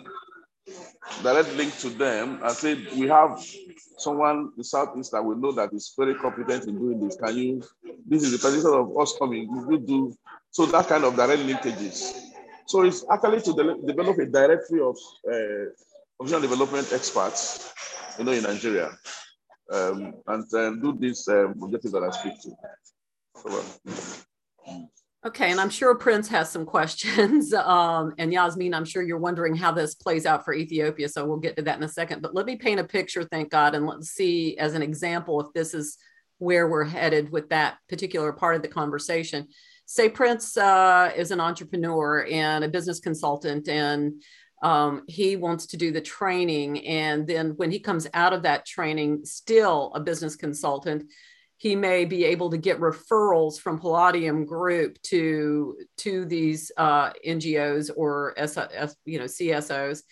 direct 1.22 1.54
link 1.54 1.76
to 1.78 1.90
them. 1.90 2.40
And 2.42 2.52
say 2.52 2.74
we 2.96 3.08
have 3.08 3.42
someone 3.98 4.36
in 4.36 4.52
the 4.56 4.64
southeast 4.64 5.12
that 5.12 5.22
we 5.22 5.34
know 5.36 5.52
that 5.52 5.72
is 5.72 5.92
very 5.96 6.14
competent 6.14 6.64
in 6.66 6.78
doing 6.78 7.00
this. 7.00 7.16
Can 7.16 7.36
you 7.36 7.62
this 8.06 8.22
is 8.22 8.32
the 8.32 8.38
position 8.38 8.70
of 8.72 8.96
us 8.98 9.14
coming. 9.18 9.48
We 9.66 9.78
do 9.78 10.14
so 10.50 10.66
that 10.66 10.88
kind 10.88 11.04
of 11.04 11.16
direct 11.16 11.42
linkages. 11.42 12.12
So 12.66 12.82
it's 12.82 13.04
actually 13.10 13.40
to 13.42 13.52
de- 13.52 13.86
develop 13.86 14.18
a 14.18 14.26
directory 14.26 14.80
of 14.80 14.96
uh, 15.30 15.70
professional 16.18 16.42
development 16.42 16.92
experts 16.92 17.72
you 18.18 18.24
know 18.24 18.32
in 18.32 18.42
nigeria. 18.42 18.90
Um, 19.70 20.14
and 20.26 20.54
um, 20.54 20.80
do 20.80 20.96
this 20.98 21.26
um, 21.28 21.54
objective 21.62 21.92
that 21.92 22.02
i 22.02 22.10
speak 22.10 22.34
to 22.42 22.50
Okay, 25.26 25.50
and 25.50 25.58
I'm 25.58 25.70
sure 25.70 25.94
Prince 25.94 26.28
has 26.28 26.50
some 26.50 26.66
questions. 26.66 27.52
Um, 27.64 28.12
and 28.18 28.32
Yasmin, 28.32 28.74
I'm 28.74 28.84
sure 28.84 29.02
you're 29.02 29.16
wondering 29.16 29.56
how 29.56 29.72
this 29.72 29.94
plays 29.94 30.26
out 30.26 30.44
for 30.44 30.52
Ethiopia. 30.52 31.08
So 31.08 31.24
we'll 31.24 31.38
get 31.38 31.56
to 31.56 31.62
that 31.62 31.78
in 31.78 31.82
a 31.82 31.88
second. 31.88 32.20
But 32.20 32.34
let 32.34 32.44
me 32.44 32.56
paint 32.56 32.78
a 32.78 32.84
picture, 32.84 33.24
thank 33.24 33.50
God, 33.50 33.74
and 33.74 33.86
let's 33.86 34.10
see 34.10 34.58
as 34.58 34.74
an 34.74 34.82
example 34.82 35.40
if 35.40 35.46
this 35.54 35.72
is 35.72 35.96
where 36.38 36.68
we're 36.68 36.84
headed 36.84 37.30
with 37.30 37.48
that 37.48 37.78
particular 37.88 38.32
part 38.32 38.56
of 38.56 38.62
the 38.62 38.68
conversation. 38.68 39.48
Say 39.86 40.10
Prince 40.10 40.56
uh, 40.58 41.10
is 41.16 41.30
an 41.30 41.40
entrepreneur 41.40 42.26
and 42.30 42.64
a 42.64 42.68
business 42.68 43.00
consultant, 43.00 43.66
and 43.68 44.22
um, 44.62 45.04
he 45.08 45.36
wants 45.36 45.66
to 45.68 45.78
do 45.78 45.90
the 45.90 46.02
training. 46.02 46.84
And 46.86 47.26
then 47.26 47.50
when 47.56 47.70
he 47.70 47.78
comes 47.78 48.06
out 48.12 48.34
of 48.34 48.42
that 48.42 48.66
training, 48.66 49.24
still 49.24 49.90
a 49.94 50.00
business 50.00 50.36
consultant, 50.36 51.10
he 51.64 51.74
may 51.74 52.04
be 52.04 52.26
able 52.26 52.50
to 52.50 52.58
get 52.58 52.78
referrals 52.78 53.58
from 53.58 53.80
Palladium 53.80 54.44
Group 54.44 55.00
to 55.04 55.78
to 55.96 56.26
these 56.26 56.70
uh, 56.76 57.10
NGOs 57.26 57.90
or 57.96 58.34
S, 58.36 58.58
S, 58.58 58.94
you 59.06 59.18
know 59.18 59.24
CSOs 59.24 60.02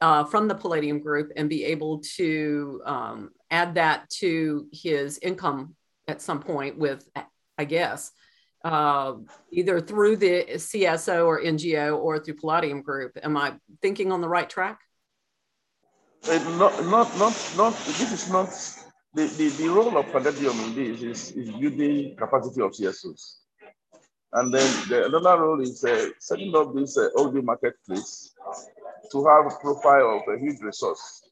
uh, 0.00 0.22
from 0.22 0.46
the 0.46 0.54
Palladium 0.54 1.00
Group 1.00 1.32
and 1.34 1.48
be 1.48 1.64
able 1.64 2.02
to 2.18 2.80
um, 2.86 3.30
add 3.50 3.74
that 3.74 4.08
to 4.20 4.68
his 4.72 5.18
income 5.18 5.74
at 6.06 6.22
some 6.22 6.38
point 6.38 6.78
with, 6.78 7.08
I 7.58 7.64
guess, 7.64 8.12
uh, 8.64 9.14
either 9.50 9.80
through 9.80 10.18
the 10.18 10.44
CSO 10.54 11.26
or 11.26 11.42
NGO 11.42 11.98
or 11.98 12.20
through 12.20 12.34
Palladium 12.34 12.80
Group. 12.80 13.18
Am 13.20 13.36
I 13.36 13.54
thinking 13.80 14.12
on 14.12 14.20
the 14.20 14.28
right 14.28 14.48
track? 14.48 14.78
Uh, 16.28 16.38
not, 16.58 16.84
not, 16.84 17.18
not, 17.18 17.54
not. 17.56 17.72
This 17.86 18.12
is 18.12 18.30
not 18.30 18.48
the, 19.14 19.26
the, 19.26 19.48
the 19.48 19.68
role 19.68 19.96
of 19.98 20.10
Palladium 20.10 20.58
in 20.60 20.74
this 20.74 21.02
is, 21.02 21.30
is 21.32 21.50
building 21.50 22.16
capacity 22.16 22.62
of 22.62 22.72
CSOs. 22.72 23.36
And 24.32 24.52
then 24.52 24.88
the, 24.88 25.06
another 25.06 25.42
role 25.42 25.60
is 25.60 25.84
uh, 25.84 26.08
setting 26.18 26.54
up 26.56 26.74
this 26.74 26.96
uh, 26.96 27.08
marketplace 27.42 28.34
to 29.10 29.26
have 29.26 29.52
a 29.52 29.56
profile 29.60 30.22
of 30.22 30.34
a 30.34 30.38
huge 30.38 30.60
resource. 30.60 31.28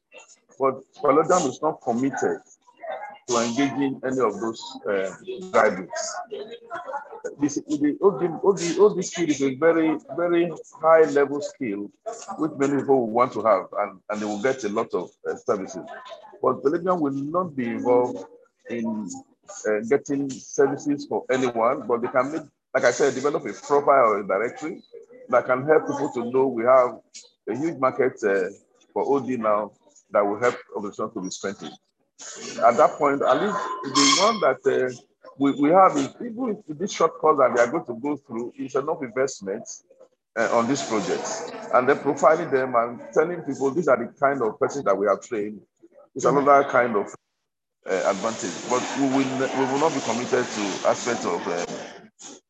But 0.59 0.81
Palladium 1.01 1.49
is 1.49 1.59
not 1.61 1.81
committed 1.81 2.41
to 3.27 3.37
engaging 3.37 4.01
any 4.05 4.19
of 4.19 4.39
those 4.39 4.61
uh, 4.87 5.13
guidelines. 5.51 5.89
This, 7.39 7.55
the 7.55 7.97
OD, 8.01 8.39
OD, 8.43 8.79
OD 8.79 9.05
skill 9.05 9.29
is 9.29 9.41
a 9.41 9.55
very, 9.55 9.97
very 10.15 10.51
high 10.81 11.03
level 11.11 11.41
skill, 11.41 11.91
which 12.37 12.51
many 12.57 12.77
people 12.81 13.07
want 13.07 13.33
to 13.33 13.43
have, 13.43 13.65
and, 13.77 13.99
and 14.09 14.21
they 14.21 14.25
will 14.25 14.41
get 14.41 14.63
a 14.63 14.69
lot 14.69 14.93
of 14.93 15.09
uh, 15.29 15.35
services. 15.35 15.83
But 16.41 16.63
Palladium 16.63 16.99
will 16.99 17.13
not 17.13 17.55
be 17.55 17.67
involved 17.67 18.25
in 18.69 19.09
uh, 19.67 19.79
getting 19.89 20.29
services 20.29 21.05
for 21.05 21.25
anyone, 21.31 21.87
but 21.87 22.01
they 22.01 22.07
can 22.07 22.31
make, 22.31 22.41
like 22.73 22.85
I 22.85 22.91
said, 22.91 23.13
develop 23.13 23.45
a 23.45 23.53
profile 23.53 24.11
or 24.11 24.19
a 24.21 24.27
directory 24.27 24.81
that 25.29 25.45
can 25.45 25.65
help 25.65 25.87
people 25.87 26.11
to 26.13 26.31
know 26.31 26.47
we 26.47 26.63
have 26.63 26.99
a 27.47 27.57
huge 27.57 27.77
market 27.79 28.13
uh, 28.23 28.49
for 28.93 29.15
OD 29.15 29.29
now 29.39 29.71
that 30.11 30.25
will 30.25 30.39
help 30.39 30.55
organizations 30.75 31.13
to 31.13 31.21
be 31.21 31.29
strengthened. 31.29 31.77
At 32.65 32.77
that 32.77 32.91
point, 32.97 33.21
at 33.21 33.41
least 33.41 33.57
the 33.83 34.05
one 34.21 34.39
that 34.41 34.61
uh, 34.65 34.93
we, 35.37 35.51
we 35.53 35.69
have 35.69 35.95
is 35.97 36.09
even 36.21 36.61
if 36.67 36.77
this 36.77 36.91
short 36.91 37.17
course 37.19 37.37
that 37.39 37.55
they 37.55 37.61
are 37.61 37.71
going 37.71 37.85
to 37.85 37.95
go 37.95 38.15
through 38.17 38.53
is 38.57 38.75
enough 38.75 39.01
investment 39.01 39.63
uh, 40.37 40.49
on 40.57 40.67
these 40.67 40.83
projects. 40.87 41.51
And 41.73 41.87
then 41.87 41.97
profiling 41.97 42.51
them 42.51 42.75
and 42.75 42.99
telling 43.13 43.41
people 43.41 43.71
these 43.71 43.87
are 43.87 43.97
the 43.97 44.13
kind 44.19 44.41
of 44.41 44.59
persons 44.59 44.85
that 44.85 44.97
we 44.97 45.07
have 45.07 45.21
trained 45.21 45.61
is 46.15 46.25
another 46.25 46.67
kind 46.69 46.95
of 46.95 47.13
uh, 47.89 48.03
advantage. 48.11 48.53
But 48.69 48.83
we 48.99 49.07
will, 49.07 49.39
we 49.39 49.71
will 49.71 49.79
not 49.79 49.93
be 49.93 50.01
committed 50.01 50.45
to 50.45 50.87
aspects 50.87 51.25
of 51.25 51.47
uh, 51.47 51.65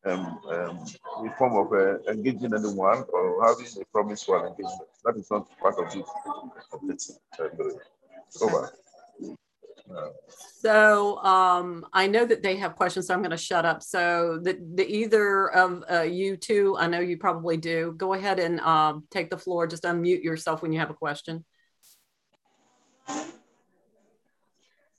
um, 0.04 0.38
um, 0.50 0.84
a 1.26 1.30
form 1.38 1.56
of 1.56 1.72
uh, 1.72 2.10
engaging 2.10 2.52
anyone 2.54 3.04
or 3.12 3.46
having 3.46 3.66
a 3.80 3.84
promise 3.92 4.22
for 4.24 4.46
engagement. 4.46 4.88
That 5.04 5.16
is 5.16 5.30
not 5.30 5.48
part 5.58 5.76
of 5.78 5.94
it. 5.94 7.02
Uh, 7.38 7.48
over. 8.42 8.72
So 10.62 11.18
um, 11.18 11.84
I 11.92 12.06
know 12.06 12.24
that 12.24 12.42
they 12.42 12.56
have 12.56 12.76
questions, 12.76 13.06
so 13.06 13.14
I'm 13.14 13.20
going 13.20 13.32
to 13.32 13.36
shut 13.36 13.64
up. 13.64 13.82
So 13.82 14.38
the, 14.40 14.58
the 14.74 14.86
either 14.88 15.48
of 15.48 15.82
uh, 15.90 16.02
you 16.02 16.36
two, 16.36 16.76
I 16.78 16.86
know 16.86 17.00
you 17.00 17.18
probably 17.18 17.56
do. 17.56 17.94
Go 17.96 18.14
ahead 18.14 18.38
and 18.38 18.60
um, 18.60 19.04
take 19.10 19.28
the 19.30 19.38
floor. 19.38 19.66
Just 19.66 19.82
unmute 19.82 20.22
yourself 20.22 20.62
when 20.62 20.72
you 20.72 20.78
have 20.78 20.90
a 20.90 20.94
question. 20.94 21.44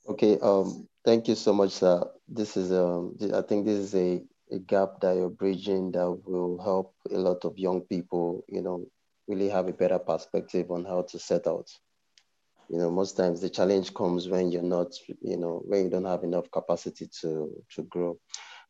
Okay. 0.09 0.38
Um, 0.41 0.88
thank 1.05 1.29
you 1.29 1.35
so 1.35 1.53
much, 1.53 1.71
sir. 1.71 2.03
This 2.27 2.57
is 2.57 2.73
um, 2.73 3.15
I 3.33 3.41
think 3.41 3.65
this 3.65 3.77
is 3.77 3.95
a, 3.95 4.21
a 4.51 4.59
gap 4.59 5.00
that 5.01 5.15
you're 5.15 5.29
bridging 5.29 5.91
that 5.93 6.09
will 6.25 6.62
help 6.62 6.93
a 7.09 7.17
lot 7.17 7.45
of 7.45 7.57
young 7.57 7.81
people. 7.81 8.43
You 8.50 8.62
know, 8.62 8.85
really 9.27 9.47
have 9.47 9.69
a 9.69 9.73
better 9.73 10.00
perspective 10.00 10.71
on 10.71 10.83
how 10.83 11.03
to 11.03 11.19
set 11.19 11.47
out 11.47 11.69
you 12.74 12.80
know, 12.80 12.89
most 12.89 13.15
times 13.15 13.39
the 13.39 13.51
challenge 13.51 13.94
comes 13.94 14.27
when 14.27 14.51
you're 14.51 14.63
not, 14.63 14.88
you 15.22 15.38
know, 15.38 15.62
when 15.63 15.84
you 15.84 15.89
don't 15.92 16.06
have 16.06 16.24
enough 16.24 16.50
capacity 16.50 17.08
to 17.22 17.63
to 17.75 17.84
grow. 17.84 18.18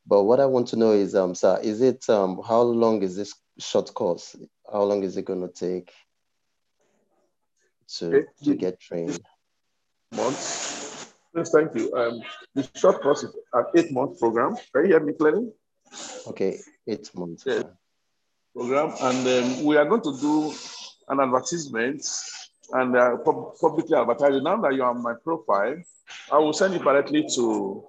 But 0.05 0.23
what 0.23 0.41
I 0.41 0.45
want 0.45 0.67
to 0.67 0.75
know 0.75 0.91
is, 0.91 1.15
um, 1.15 1.33
sir, 1.33 1.57
is 1.63 1.79
it 1.81 2.09
um, 2.09 2.41
how 2.45 2.63
long 2.63 3.01
is 3.01 3.15
this 3.15 3.33
short 3.59 3.93
course? 3.93 4.35
How 4.69 4.83
long 4.83 5.03
is 5.03 5.15
it 5.15 5.23
going 5.23 5.39
to 5.39 5.47
take 5.47 5.89
to 7.99 8.25
to 8.43 8.55
get 8.55 8.77
trained? 8.81 9.21
Months. 10.11 11.13
Yes, 11.33 11.51
thank 11.51 11.73
you. 11.73 11.93
Um, 11.95 12.21
the 12.55 12.69
short 12.75 13.01
course 13.01 13.23
is 13.23 13.33
an 13.53 13.65
eight-month 13.77 14.19
program. 14.19 14.57
Can 14.73 14.83
you 14.83 14.87
hear 14.89 14.99
me 14.99 15.13
clearly? 15.13 15.47
Okay, 16.27 16.59
eight 16.87 17.09
months. 17.15 17.45
Yeah. 17.45 17.63
Program, 18.53 18.93
and 18.99 19.27
um, 19.27 19.63
we 19.63 19.77
are 19.77 19.85
going 19.85 20.03
to 20.03 20.19
do 20.19 20.53
an 21.07 21.21
advertisement 21.21 22.05
and 22.71 22.95
uh, 22.95 23.17
pub- 23.17 23.57
publicly 23.59 23.97
advertising. 23.97 24.43
Now 24.43 24.57
that 24.57 24.73
you're 24.73 24.85
on 24.85 25.01
my 25.01 25.13
profile, 25.23 25.75
I 26.31 26.37
will 26.37 26.53
send 26.53 26.75
it 26.75 26.83
directly 26.83 27.27
to 27.35 27.83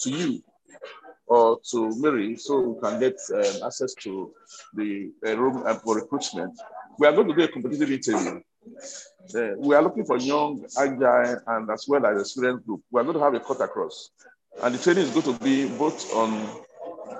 to 0.00 0.10
you 0.10 0.42
or 1.26 1.58
to 1.70 1.90
Mary 2.00 2.36
so 2.36 2.60
you 2.60 2.78
can 2.82 3.00
get 3.00 3.16
um, 3.32 3.66
access 3.66 3.94
to 3.94 4.32
the 4.74 5.10
uh, 5.26 5.36
room 5.36 5.64
for 5.82 5.96
recruitment. 5.96 6.52
We 6.98 7.06
are 7.06 7.12
going 7.12 7.28
to 7.28 7.34
do 7.34 7.42
a 7.42 7.48
competitive 7.48 7.90
interview. 7.90 8.40
Uh, 9.34 9.52
we 9.56 9.74
are 9.74 9.82
looking 9.82 10.04
for 10.04 10.18
young, 10.18 10.64
agile, 10.78 11.40
and 11.46 11.70
as 11.70 11.86
well 11.88 12.04
as 12.06 12.20
experienced 12.20 12.66
group. 12.66 12.82
We 12.90 13.00
are 13.00 13.04
going 13.04 13.16
to 13.16 13.22
have 13.22 13.34
a 13.34 13.40
cut 13.40 13.60
across. 13.60 14.10
And 14.62 14.74
the 14.74 14.78
training 14.82 15.04
is 15.04 15.10
going 15.10 15.36
to 15.36 15.42
be 15.44 15.66
both 15.76 16.12
on 16.14 16.48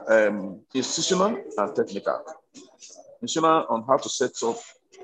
um, 0.09 0.61
institutional 0.75 1.43
and 1.57 1.75
technical. 1.75 2.23
Institutional 3.23 3.67
on 3.69 3.85
how 3.89 3.97
to 3.97 4.09
set 4.09 4.33
up 4.45 4.57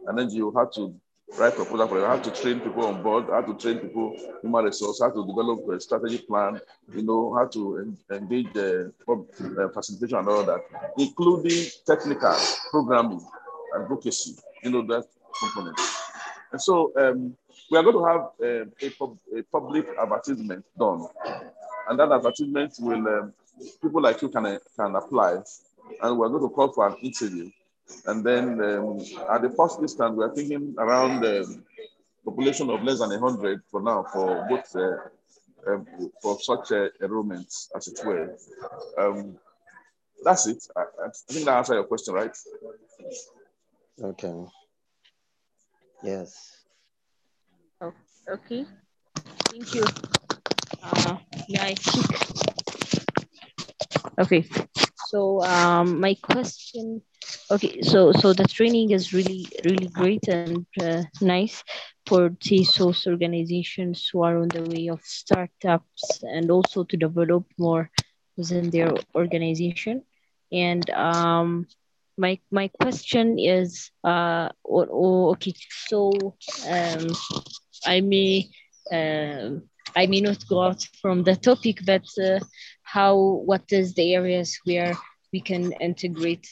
an 0.07 0.17
NGO, 0.17 0.53
how 0.55 0.67
to 0.67 0.95
write 1.39 1.55
proposal 1.55 1.89
for 1.89 2.07
how 2.07 2.19
to 2.19 2.31
train 2.31 2.61
people 2.61 2.87
on 2.87 3.03
board, 3.03 3.27
how 3.31 3.41
to 3.43 3.55
train 3.55 3.79
people, 3.79 4.17
human 4.43 4.65
resource, 4.65 5.01
how 5.01 5.11
to 5.11 5.27
develop 5.27 5.69
a 5.69 5.81
strategy 5.81 6.19
plan, 6.19 6.61
you 6.95 7.03
know, 7.03 7.35
how 7.35 7.47
to 7.47 7.95
engage 8.11 8.53
the 8.53 8.93
uh, 9.09 9.69
facilitation 9.69 10.19
and 10.19 10.29
all 10.29 10.43
that, 10.45 10.61
including 10.99 11.67
technical 11.87 12.37
programming, 12.71 13.25
advocacy, 13.77 14.37
you 14.63 14.71
know, 14.71 14.83
that 14.87 15.05
component. 15.39 15.79
And 16.53 16.61
so 16.61 16.93
um, 16.97 17.37
we 17.71 17.79
are 17.79 17.83
going 17.83 17.97
to 17.97 18.05
have 18.05 18.21
um, 18.43 18.73
a, 18.83 18.91
pub, 18.91 19.17
a, 19.37 19.43
public 19.43 19.87
advertisement 20.01 20.65
done. 20.79 21.07
And 21.89 21.99
that 21.99 22.11
advertisement 22.11 22.75
will, 22.81 23.07
um, 23.09 23.33
people 23.81 24.03
like 24.03 24.21
you 24.23 24.29
can, 24.29 24.59
can 24.77 24.97
apply. 24.97 25.39
And 26.03 26.19
we're 26.19 26.29
going 26.29 26.43
to 26.43 26.49
call 26.49 26.73
for 26.73 26.89
an 26.89 26.97
interview 27.03 27.51
and 28.07 28.25
then 28.25 28.61
um, 28.63 29.01
at 29.31 29.43
the 29.43 29.53
first 29.57 29.81
instance, 29.81 30.15
we're 30.17 30.35
thinking 30.35 30.75
around 30.79 31.21
the 31.21 31.43
um, 31.43 31.65
population 32.25 32.71
of 32.71 32.83
less 32.83 32.99
than 33.01 33.11
100 33.11 33.63
for 33.71 33.83
now 33.83 34.05
for 34.13 34.47
both 34.49 34.77
uh, 34.77 34.97
um, 35.67 35.87
for 36.23 36.39
such 36.41 36.73
uh, 36.73 36.89
enrollments, 37.03 37.69
as 37.77 37.89
it 37.89 38.01
were. 38.05 38.37
Um, 38.99 39.37
that's 40.25 40.47
it. 40.47 40.67
I, 40.77 40.81
I, 40.81 41.09
think 41.29 41.45
that 41.47 41.57
answers 41.57 41.75
your 41.75 41.85
question, 41.85 42.15
right? 42.15 42.37
Okay. 44.03 44.45
Yes. 46.03 46.65
Oh, 47.81 47.93
okay. 48.29 48.65
Thank 49.45 49.75
you. 49.75 49.85
Uh, 50.83 51.17
yeah, 51.49 51.65
I 51.65 51.75
think. 51.75 52.07
Okay. 54.19 54.45
So 55.09 55.43
um, 55.43 56.01
my 56.01 56.15
question 56.23 57.03
okay 57.51 57.81
so 57.83 58.13
so 58.13 58.33
the 58.33 58.45
training 58.45 58.91
is 58.91 59.13
really 59.13 59.47
really 59.65 59.89
great 59.89 60.29
and 60.29 60.67
uh, 60.81 61.03
nice 61.21 61.63
for 62.07 62.31
CSOs 62.31 63.07
organizations 63.07 64.09
who 64.13 64.23
are 64.23 64.39
on 64.39 64.49
the 64.49 64.63
way 64.63 64.89
of 64.89 65.01
startups 65.05 66.23
and 66.23 66.51
also 66.51 66.85
to 66.85 66.97
develop 66.97 67.45
more 67.59 67.91
within 68.37 68.71
their 68.71 68.93
organization. 69.15 70.03
And 70.53 70.89
um 70.91 71.67
my 72.19 72.39
my 72.51 72.69
question 72.69 73.39
is 73.39 73.91
uh 74.05 74.49
oh, 74.69 74.87
oh, 74.91 75.31
okay 75.33 75.55
so 75.87 76.11
um 76.69 77.07
i 77.87 78.01
may 78.01 78.49
um 78.93 79.63
i 79.97 80.07
may 80.07 80.21
not 80.21 80.47
go 80.49 80.63
out 80.63 80.83
from 81.01 81.23
the 81.25 81.37
topic 81.37 81.79
but 81.87 82.07
uh, 82.23 82.41
how 82.83 83.17
what 83.47 83.65
is 83.73 83.95
the 83.95 84.15
areas 84.15 84.59
where 84.65 84.95
we 85.33 85.41
can 85.41 85.73
integrate 85.81 86.49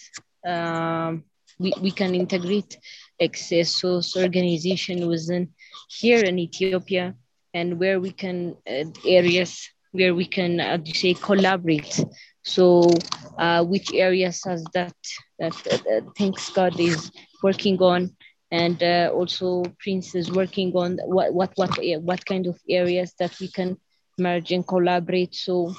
um, 0.46 1.24
we, 1.58 1.72
we 1.80 1.90
can 1.90 2.14
integrate 2.14 2.78
access 3.20 3.84
organization 3.84 5.06
within 5.08 5.48
here 5.88 6.22
in 6.24 6.38
Ethiopia 6.38 7.14
and 7.54 7.78
where 7.78 8.00
we 8.00 8.10
can 8.10 8.56
uh, 8.68 8.84
areas 9.04 9.68
where 9.92 10.14
we 10.14 10.26
can 10.26 10.60
uh, 10.60 10.78
say 10.84 11.14
collaborate. 11.14 12.00
So 12.44 12.90
uh, 13.38 13.64
which 13.64 13.92
areas 13.92 14.42
has 14.44 14.62
that 14.74 14.94
that, 15.38 15.54
that 15.64 16.04
thanks 16.16 16.50
God 16.50 16.78
is 16.78 17.10
working 17.42 17.78
on 17.82 18.16
and 18.50 18.82
uh, 18.82 19.10
also 19.12 19.64
Prince 19.80 20.14
is 20.14 20.30
working 20.30 20.72
on 20.74 20.98
what 21.04 21.34
what 21.34 21.52
what 21.56 21.70
what 22.02 22.24
kind 22.24 22.46
of 22.46 22.58
areas 22.68 23.14
that 23.18 23.38
we 23.40 23.48
can 23.48 23.76
merge 24.18 24.52
and 24.52 24.66
collaborate. 24.66 25.34
So 25.34 25.74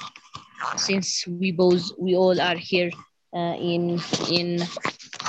since 0.76 1.26
we 1.26 1.52
both 1.52 1.90
we 1.98 2.14
all 2.14 2.40
are 2.40 2.56
here 2.56 2.90
uh, 3.34 3.54
in 3.58 4.00
in 4.30 4.60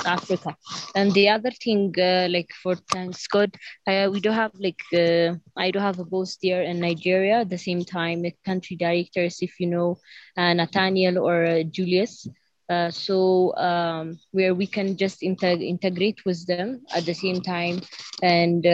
Africa. 0.04 0.56
And 0.94 1.12
the 1.12 1.28
other 1.28 1.50
thing, 1.50 1.94
uh, 1.98 2.28
like 2.30 2.50
for 2.62 2.76
thanks 2.92 3.26
God, 3.26 3.50
uh, 3.86 4.08
we 4.12 4.20
do 4.20 4.30
have 4.30 4.52
like 4.58 4.80
uh, 4.94 5.34
I 5.56 5.70
do 5.70 5.78
have 5.78 5.98
a 5.98 6.04
boss 6.04 6.36
there 6.42 6.62
in 6.62 6.80
Nigeria. 6.80 7.40
At 7.40 7.50
the 7.50 7.58
same 7.58 7.84
time, 7.84 8.22
the 8.22 8.32
country 8.44 8.76
directors, 8.76 9.38
if 9.40 9.60
you 9.60 9.66
know, 9.66 9.98
uh, 10.36 10.54
Nathaniel 10.54 11.18
or 11.18 11.44
uh, 11.44 11.62
Julius. 11.64 12.26
Uh, 12.68 12.90
so 12.90 13.54
um, 13.56 14.18
where 14.30 14.54
we 14.54 14.66
can 14.66 14.96
just 14.96 15.20
integ- 15.20 15.66
integrate 15.66 16.24
with 16.24 16.46
them 16.46 16.80
at 16.94 17.04
the 17.04 17.12
same 17.12 17.40
time 17.40 17.80
and 18.22 18.64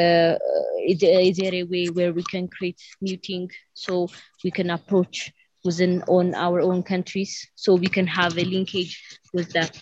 is, 0.87 1.02
is 1.02 1.37
there 1.37 1.54
a 1.54 1.64
way 1.64 1.87
where 1.87 2.12
we 2.12 2.23
can 2.23 2.47
create 2.47 2.80
new 3.00 3.16
things 3.16 3.52
so 3.75 4.08
we 4.44 4.50
can 4.50 4.70
approach 4.70 5.32
within 5.64 6.02
on 6.08 6.34
our 6.34 6.60
own 6.60 6.82
countries 6.82 7.48
so 7.54 7.74
we 7.74 7.88
can 7.88 8.06
have 8.06 8.36
a 8.38 8.44
linkage 8.44 9.18
with 9.34 9.50
that. 9.52 9.72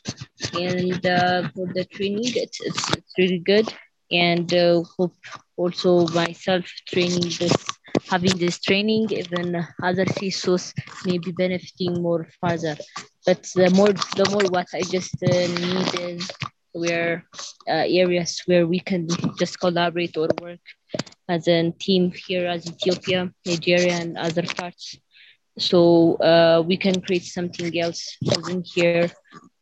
And 0.55 1.05
uh, 1.07 1.49
for 1.55 1.67
the 1.75 1.85
training 1.85 2.33
it's, 2.35 2.61
it's, 2.61 2.93
it's 2.95 3.13
really 3.19 3.39
good. 3.39 3.73
And 4.11 4.53
uh, 4.55 4.83
hope 4.97 5.17
also 5.57 6.07
myself 6.09 6.65
training 6.89 7.33
this 7.39 7.55
having 8.09 8.37
this 8.39 8.61
training 8.61 9.09
even 9.11 9.67
other 9.83 10.05
CSOs 10.05 10.73
may 11.05 11.19
be 11.19 11.33
benefiting 11.33 12.03
more 12.03 12.29
further. 12.41 12.77
But 13.25 13.43
the 13.55 13.71
more 13.71 13.93
the 13.93 14.29
more 14.31 14.47
what 14.51 14.69
i 14.73 14.83
just 14.83 15.17
uh, 15.23 15.47
need 15.61 16.01
is 16.13 16.31
where 16.77 17.25
uh, 17.69 17.85
areas 17.89 18.43
where 18.47 18.67
we 18.67 18.81
can 18.81 19.09
just 19.39 19.59
collaborate 19.59 20.17
or 20.17 20.29
work 20.41 20.61
as 21.29 21.49
a 21.49 21.71
team 21.81 22.13
here 22.27 22.47
as 22.47 22.67
ethiopia 22.67 23.31
nigeria 23.47 23.95
and 23.95 24.17
other 24.17 24.43
parts 24.43 24.99
so 25.59 26.17
uh, 26.17 26.63
we 26.67 26.77
can 26.77 27.01
create 27.01 27.25
something 27.25 27.79
else 27.79 28.17
as 28.31 28.73
here 28.75 29.11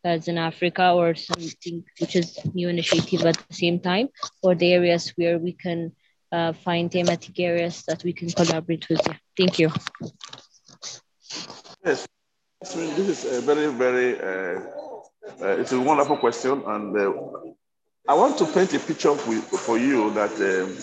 as 0.05 0.29
in 0.29 0.37
africa 0.39 0.93
or 0.93 1.15
something 1.15 1.83
which 2.01 2.15
is 2.17 2.39
new 2.55 2.69
initiative 2.69 3.23
at 3.25 3.37
the 3.49 3.55
same 3.55 3.79
time 3.81 4.09
or 4.43 4.55
the 4.55 4.73
areas 4.73 5.13
where 5.17 5.39
we 5.39 5.53
can 5.53 5.93
uh, 6.35 6.53
find 6.53 6.91
thematic 6.91 7.39
areas 7.39 7.85
that 7.87 8.03
we 8.03 8.13
can 8.13 8.29
collaborate 8.31 8.89
with. 8.89 9.03
Thank 9.39 9.59
you. 9.59 9.71
Yes. 11.85 12.07
This 12.61 13.09
is 13.15 13.39
a 13.39 13.41
very 13.43 13.67
very 13.85 14.11
uh, 14.21 14.61
uh, 15.43 15.61
it's 15.61 15.73
a 15.73 15.81
wonderful 15.81 16.17
question 16.17 16.63
and 16.67 16.97
uh, 16.97 17.13
I 18.07 18.13
want 18.13 18.37
to 18.37 18.45
paint 18.45 18.75
a 18.75 18.79
picture 18.79 19.15
for, 19.15 19.79
you 19.79 20.13
that 20.13 20.33
um, 20.33 20.77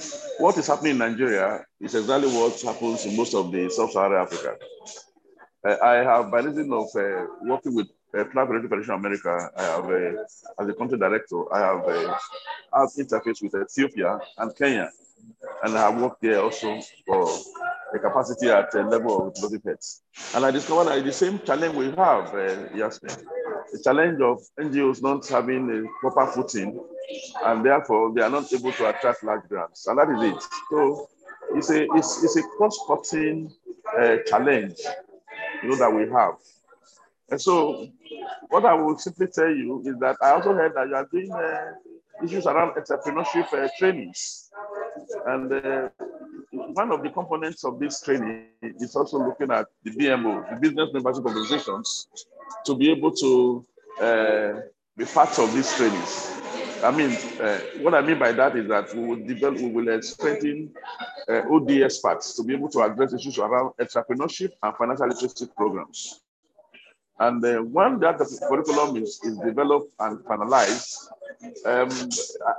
what 0.44 0.58
is 0.58 0.66
happening 0.66 0.94
in 0.94 0.98
Nigeria 0.98 1.64
is 1.80 1.94
exactly 1.94 2.28
what 2.30 2.60
happens 2.62 3.06
in 3.06 3.16
most 3.16 3.36
of 3.36 3.52
the 3.52 3.70
sub-Saharan 3.70 4.24
Africa. 4.24 4.58
Uh, 5.64 5.78
I 5.84 5.96
have, 5.98 6.32
by 6.32 6.40
reason 6.40 6.74
of 6.74 6.88
uh, 6.96 7.28
working 7.44 7.76
with 7.76 7.90
uh, 8.18 8.24
Radio 8.26 8.68
Federation 8.68 8.96
America, 8.96 9.52
I 9.56 9.62
have, 9.62 9.92
as 10.60 10.68
a 10.68 10.74
country 10.74 10.98
director, 10.98 11.54
I 11.54 11.60
have, 11.60 11.86
uh, 11.86 12.18
have 12.74 12.90
interface 12.98 13.40
with 13.44 13.54
Ethiopia 13.54 14.20
and 14.40 14.56
Kenya, 14.56 14.90
and 15.64 15.78
I 15.78 15.92
have 15.92 16.02
worked 16.02 16.24
there 16.24 16.42
also 16.42 16.82
for 17.06 17.30
the 17.94 18.00
capacity 18.00 18.50
at 18.50 18.72
the 18.72 18.82
level 18.82 19.28
of 19.28 19.36
body 19.36 19.62
heads. 19.64 20.02
And 20.34 20.44
I 20.44 20.50
discovered 20.50 20.86
that 20.86 21.06
the 21.06 21.14
same 21.14 21.38
challenge 21.46 21.76
we 21.76 21.92
have, 21.92 22.34
uh, 22.34 22.76
Yasmin, 22.76 23.16
the 23.72 23.82
challenge 23.84 24.22
of 24.22 24.42
NGOs 24.60 25.02
not 25.02 25.28
having 25.28 25.70
a 25.70 26.00
proper 26.00 26.32
footing, 26.32 26.80
and 27.46 27.66
therefore 27.66 28.14
they 28.14 28.22
are 28.22 28.30
not 28.30 28.52
able 28.54 28.72
to 28.74 28.90
attract 28.90 29.24
large 29.24 29.48
grants, 29.48 29.88
and 29.88 29.98
that 29.98 30.10
is 30.10 30.34
it. 30.34 30.44
So 30.70 31.10
it's 31.54 31.70
a 31.70 31.86
it's, 31.96 32.24
it's 32.24 32.38
a 32.38 32.44
cross-cutting 32.58 33.52
uh, 34.00 34.18
challenge, 34.28 34.80
you 35.64 35.70
know, 35.70 35.76
that 35.76 35.94
we 35.94 36.10
have. 36.12 36.36
And 37.30 37.42
so, 37.42 37.88
what 38.50 38.66
I 38.66 38.74
will 38.74 38.98
simply 38.98 39.28
tell 39.28 39.50
you 39.50 39.82
is 39.86 39.98
that 40.00 40.18
I 40.22 40.32
also 40.32 40.54
heard 40.54 40.74
that 40.76 40.88
you 40.88 40.96
are 40.96 41.08
doing 41.12 41.32
uh, 41.32 41.72
issues 42.24 42.46
around 42.46 42.76
entrepreneurship 42.76 43.54
uh, 43.54 43.70
trainings, 43.78 44.52
and 45.28 45.52
uh, 45.52 45.90
one 46.52 46.92
of 46.92 47.02
the 47.04 47.10
components 47.10 47.64
of 47.64 47.80
this 47.80 48.02
training 48.02 48.48
is 48.62 48.96
also 48.96 49.18
looking 49.18 49.52
at 49.52 49.68
the 49.84 49.92
BMO, 49.92 50.50
the 50.50 50.60
business 50.60 50.90
membership 50.94 51.26
organizations, 51.26 52.08
to 52.66 52.76
be 52.76 52.92
able 52.92 53.12
to 53.12 53.66
uh, 54.02 54.54
be 54.98 55.06
part 55.06 55.38
of 55.40 55.54
these 55.54 55.74
trainings. 55.76 56.42
I 56.84 56.90
mean, 56.90 57.12
uh, 57.40 57.60
what 57.82 57.94
I 57.94 58.02
mean 58.02 58.18
by 58.18 58.32
that 58.32 58.56
is 58.56 58.68
that 58.70 58.94
we 58.96 59.06
will 59.06 59.24
develop, 59.28 59.60
we 59.60 59.70
will 59.70 60.02
strengthen 60.02 60.72
uh, 61.30 61.42
OD 61.52 61.84
experts 61.84 62.36
to 62.36 62.44
be 62.44 62.54
able 62.54 62.70
to 62.70 62.82
address 62.82 63.14
issues 63.14 63.38
around 63.38 63.74
entrepreneurship 63.80 64.52
and 64.64 64.76
financial 64.76 65.08
literacy 65.08 65.48
programs. 65.56 66.22
And 67.20 67.44
uh, 67.46 67.60
when 67.60 68.00
that 68.00 68.18
curriculum 68.50 68.98
is, 68.98 69.20
is 69.24 69.38
developed 69.38 69.94
and 70.00 70.20
finalized, 70.26 71.08
um, 71.66 71.90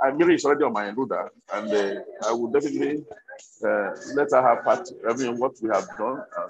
I, 0.04 0.12
Miri 0.12 0.36
is 0.36 0.44
already 0.44 0.64
on 0.64 0.72
my 0.72 0.88
radar, 0.90 1.32
and 1.52 1.72
uh, 1.72 2.00
I 2.28 2.32
will 2.32 2.48
definitely 2.48 3.04
uh, 3.64 3.90
let 4.14 4.30
her 4.30 4.42
have 4.42 4.64
part. 4.64 4.88
I 5.08 5.14
mean, 5.14 5.36
what 5.38 5.54
we 5.60 5.68
have 5.68 5.88
done 5.98 6.22
uh, 6.38 6.48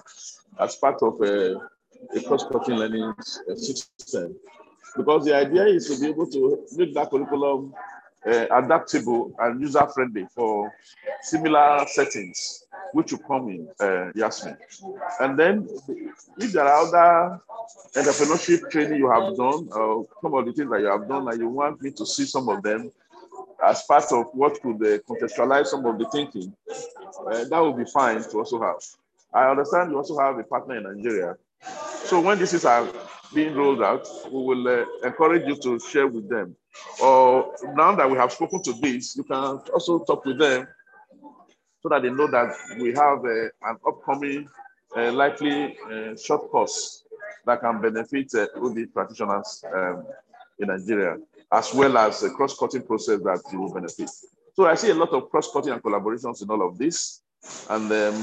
as 0.61 0.77
part 0.77 1.03
of 1.03 1.23
a, 1.23 1.57
a 2.17 2.21
cross-cutting 2.23 2.77
learning 2.77 3.13
system, 3.57 4.35
because 4.97 5.25
the 5.25 5.35
idea 5.35 5.65
is 5.67 5.89
to 5.89 6.01
be 6.01 6.09
able 6.09 6.27
to 6.27 6.67
make 6.77 6.93
that 6.95 7.11
curriculum 7.11 7.73
uh, 8.27 8.47
adaptable 8.53 9.35
and 9.41 9.61
user-friendly 9.61 10.27
for 10.35 10.73
similar 11.23 11.85
settings, 11.89 12.65
which 12.93 13.13
will 13.13 13.19
come 13.21 13.49
in 13.49 13.69
uh, 13.81 14.11
Yasmin. 14.15 14.57
And 15.21 15.39
then, 15.39 15.69
if 16.39 16.53
there 16.53 16.65
are 16.65 16.87
other 16.87 17.41
entrepreneurship 17.95 18.71
training 18.71 18.99
you 18.99 19.11
have 19.11 19.37
done, 19.37 19.69
or 19.73 20.07
some 20.21 20.35
of 20.35 20.47
the 20.47 20.53
things 20.53 20.71
that 20.71 20.81
you 20.81 20.87
have 20.87 21.09
done, 21.09 21.29
and 21.29 21.41
you 21.41 21.49
want 21.49 21.81
me 21.83 21.91
to 21.93 22.07
see 22.07 22.25
some 22.25 22.49
of 22.49 22.63
them 22.63 22.91
as 23.65 23.83
part 23.85 24.11
of 24.13 24.27
what 24.35 24.61
could 24.61 24.77
uh, 24.83 24.99
contextualize 25.09 25.67
some 25.67 25.87
of 25.87 25.99
the 25.99 26.09
thinking, 26.11 26.55
that 27.49 27.61
would 27.61 27.77
be 27.77 27.85
fine 27.91 28.23
to 28.23 28.39
also 28.39 28.61
have. 28.61 28.77
I 29.33 29.49
understand 29.51 29.91
you 29.91 29.97
also 29.97 30.19
have 30.19 30.39
a 30.39 30.45
partner 30.45 30.77
in 30.77 30.83
Nigeria. 30.83 31.37
So 32.05 32.21
when 32.21 32.39
this 32.39 32.53
is 32.53 32.65
uh, 32.65 32.93
being 33.35 33.55
rolled 33.55 33.83
out, 33.83 34.07
we 34.31 34.43
will 34.43 34.69
uh, 34.69 34.85
encourage 35.05 35.47
you 35.47 35.57
to 35.57 35.79
share 35.79 36.07
with 36.07 36.29
them. 36.29 36.57
Or 37.03 37.55
now 37.75 37.95
that 37.95 38.11
we 38.11 38.17
have 38.19 38.33
spoken 38.33 38.63
to 38.65 38.73
this, 38.75 39.17
you 39.17 39.25
can 39.25 39.61
also 39.73 40.01
talk 40.05 40.25
with 40.25 40.39
them 40.39 40.67
so 41.83 41.89
that 41.89 42.03
they 42.03 42.11
know 42.11 42.27
that 42.29 42.55
we 42.79 42.89
have 42.89 43.25
uh, 43.25 43.71
an 43.71 43.77
upcoming 43.87 44.49
uh, 44.97 45.13
likely 45.13 45.77
uh, 45.91 46.17
short 46.17 46.51
course 46.51 47.05
that 47.47 47.61
can 47.61 47.81
benefit 47.81 48.33
uh, 48.35 48.47
OD 48.57 48.93
practitioners 48.93 49.65
um, 49.75 50.05
in 50.59 50.69
Nigeria, 50.69 51.17
as 51.51 51.73
well 51.75 51.97
as 51.99 52.23
a 52.23 52.31
cross-cutting 52.31 52.83
process 52.83 53.21
that 53.21 53.41
you 53.53 53.61
will 53.61 53.73
benefit. 53.73 54.11
So 54.55 54.67
I 54.67 54.75
see 54.75 54.91
a 54.91 54.95
lot 54.95 55.11
of 55.11 55.31
cross-cutting 55.31 55.73
and 55.73 55.83
collaborations 55.83 56.43
in 56.43 56.51
all 56.51 56.67
of 56.67 56.79
this. 56.79 57.23
And 57.71 57.91
um, 57.91 58.15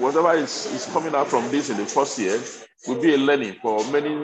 whatever 0.00 0.32
is, 0.34 0.66
is 0.66 0.86
coming 0.92 1.14
out 1.14 1.26
from 1.26 1.50
this 1.50 1.70
in 1.70 1.76
the 1.76 1.86
first 1.86 2.18
year 2.18 2.40
will 2.86 3.00
be 3.00 3.14
a 3.14 3.18
learning 3.18 3.56
for 3.62 3.84
many, 3.90 4.14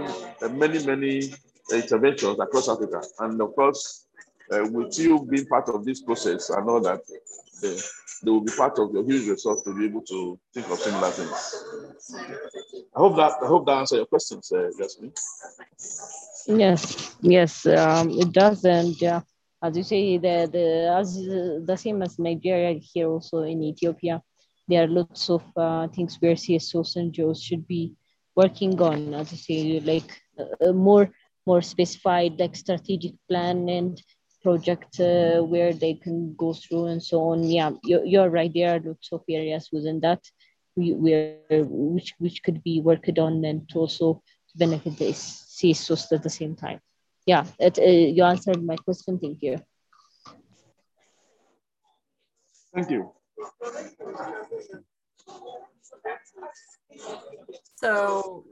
uh, 0.43 0.49
many, 0.49 0.85
many 0.85 1.33
interventions 1.73 2.39
across 2.39 2.69
Africa. 2.69 3.03
And 3.21 3.41
of 3.41 3.55
course, 3.55 4.07
uh, 4.53 4.65
with 4.71 4.99
you 4.99 5.27
being 5.31 5.47
part 5.47 5.69
of 5.69 5.85
this 5.85 6.03
process, 6.03 6.51
I 6.51 6.61
know 6.61 6.81
that 6.81 7.01
they, 7.63 7.77
they 8.23 8.31
will 8.31 8.43
be 8.43 8.53
part 8.57 8.79
of 8.79 8.93
your 8.93 9.05
huge 9.05 9.29
resource 9.29 9.63
to 9.63 9.75
be 9.75 9.87
able 9.87 10.03
to 10.03 10.39
think 10.55 10.69
of 10.71 10.79
similar 10.79 11.11
things. 11.11 11.65
I 12.95 12.99
hope 12.99 13.17
that 13.17 13.33
I 13.43 13.47
hope 13.47 13.67
that 13.67 13.79
answers 13.79 13.97
your 13.97 14.07
questions, 14.07 14.51
uh, 14.53 14.71
Jasmine. 14.79 15.13
Yes, 16.47 17.17
yes, 17.21 17.67
um, 17.67 18.11
it 18.11 18.33
does, 18.33 18.65
and 18.65 19.01
yeah, 19.01 19.21
as 19.63 19.77
you 19.77 19.83
say, 19.83 20.19
the 20.19 20.49
the 20.51 20.95
as 20.97 21.17
the 21.17 21.77
same 21.77 22.03
as 22.03 22.19
Nigeria 22.19 22.79
here, 22.79 23.09
also 23.09 23.43
in 23.43 23.63
Ethiopia, 23.63 24.23
there 24.69 24.85
are 24.85 24.89
lots 24.89 25.29
of 25.29 25.43
uh, 25.57 25.89
things 25.89 26.17
where 26.21 26.35
CSOs 26.35 26.97
and 26.97 27.13
Joes 27.13 27.43
should 27.43 27.67
be 27.67 27.95
working 28.37 28.81
on, 28.81 29.15
as 29.15 29.33
you 29.33 29.39
say, 29.39 29.81
like 29.81 30.11
uh, 30.39 30.73
more 30.73 31.11
more 31.47 31.63
specified, 31.63 32.39
like 32.39 32.57
strategic 32.57 33.15
plan 33.29 33.69
and 33.69 34.03
project 34.43 35.01
uh, 35.01 35.41
where 35.43 35.73
they 35.73 35.95
can 35.95 36.35
go 36.37 36.53
through 36.53 36.87
and 36.87 37.03
so 37.03 37.21
on. 37.31 37.45
Yeah, 37.45 37.71
you're, 37.85 38.05
you're 38.05 38.31
right. 38.31 38.53
There 38.53 38.75
are 38.75 38.81
lots 38.81 39.09
of 39.13 39.23
areas 39.29 39.69
within 39.73 40.01
that 40.01 40.23
we, 40.77 40.93
where 40.93 41.39
which 41.95 42.15
which 42.19 42.43
could 42.43 42.63
be 42.63 42.81
worked 42.81 43.19
on 43.19 43.45
and 43.45 43.69
to 43.71 43.79
also 43.79 44.23
benefit 44.55 44.99
the 44.99 45.11
CSOs 45.13 46.13
at 46.13 46.23
the 46.23 46.31
same 46.31 46.55
time. 46.55 46.81
Yeah, 47.27 47.45
it, 47.59 47.79
uh, 47.79 47.83
you 47.83 48.23
answered 48.23 48.63
my 48.63 48.77
question. 48.77 49.19
Thank 49.19 49.43
you. 49.43 49.59
Thank 52.75 52.91
you. 52.91 53.13
So 57.77 58.45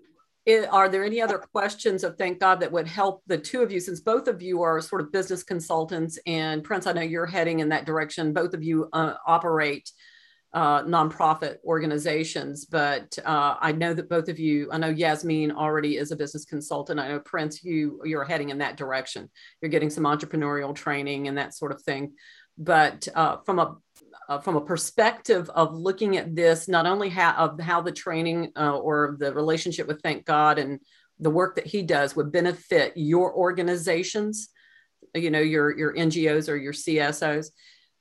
it, 0.46 0.68
are 0.70 0.88
there 0.88 1.04
any 1.04 1.22
other 1.22 1.38
questions 1.38 2.04
of 2.04 2.16
thank 2.18 2.38
God 2.40 2.60
that 2.60 2.70
would 2.72 2.86
help 2.86 3.22
the 3.26 3.38
two 3.38 3.62
of 3.62 3.72
you, 3.72 3.80
since 3.80 4.00
both 4.00 4.28
of 4.28 4.42
you 4.42 4.62
are 4.62 4.80
sort 4.80 5.00
of 5.00 5.10
business 5.10 5.42
consultants, 5.42 6.18
and 6.26 6.62
Prince, 6.62 6.86
I 6.86 6.92
know 6.92 7.00
you're 7.00 7.26
heading 7.26 7.60
in 7.60 7.70
that 7.70 7.86
direction. 7.86 8.32
Both 8.32 8.52
of 8.54 8.62
you 8.62 8.88
uh, 8.92 9.14
operate 9.26 9.90
uh, 10.54 10.84
nonprofit 10.84 11.56
organizations. 11.64 12.64
But 12.64 13.18
uh, 13.24 13.56
I 13.60 13.72
know 13.72 13.92
that 13.92 14.08
both 14.08 14.28
of 14.28 14.38
you, 14.38 14.68
I 14.70 14.78
know 14.78 14.88
Yasmin 14.88 15.50
already 15.50 15.96
is 15.96 16.12
a 16.12 16.16
business 16.16 16.44
consultant. 16.44 17.00
I 17.00 17.08
know 17.08 17.18
Prince, 17.18 17.64
you 17.64 18.00
you're 18.04 18.24
heading 18.24 18.50
in 18.50 18.58
that 18.58 18.76
direction. 18.76 19.28
You're 19.60 19.70
getting 19.70 19.90
some 19.90 20.04
entrepreneurial 20.04 20.74
training 20.74 21.26
and 21.26 21.36
that 21.38 21.54
sort 21.54 21.72
of 21.72 21.82
thing. 21.82 22.12
But 22.56 23.08
uh, 23.14 23.38
from 23.44 23.58
a 23.58 23.74
uh, 24.28 24.38
from 24.38 24.56
a 24.56 24.60
perspective 24.60 25.50
of 25.50 25.74
looking 25.74 26.16
at 26.16 26.34
this, 26.34 26.68
not 26.68 26.86
only 26.86 27.08
how 27.08 27.32
of 27.32 27.60
how 27.60 27.80
the 27.80 27.92
training 27.92 28.52
uh, 28.56 28.76
or 28.76 29.16
the 29.18 29.32
relationship 29.34 29.86
with 29.86 30.00
Thank 30.02 30.24
God 30.24 30.58
and 30.58 30.80
the 31.18 31.30
work 31.30 31.56
that 31.56 31.66
he 31.66 31.82
does 31.82 32.16
would 32.16 32.32
benefit 32.32 32.92
your 32.96 33.34
organizations, 33.34 34.48
you 35.14 35.30
know, 35.30 35.40
your 35.40 35.76
your 35.76 35.94
NGOs 35.94 36.48
or 36.48 36.56
your 36.56 36.72
CSOs. 36.72 37.48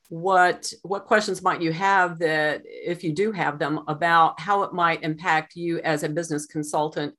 What 0.10 0.72
what 0.84 1.06
questions 1.06 1.42
might 1.42 1.62
you 1.62 1.72
have 1.74 2.20
that, 2.20 2.62
if 2.66 3.04
you 3.04 3.14
do 3.14 3.32
have 3.32 3.60
them, 3.60 3.82
about 3.88 4.40
how 4.40 4.64
it 4.64 4.74
might 4.74 5.04
impact 5.04 5.56
you 5.56 5.80
as 5.80 6.04
a 6.04 6.10
business 6.10 6.46
consultant 6.46 7.16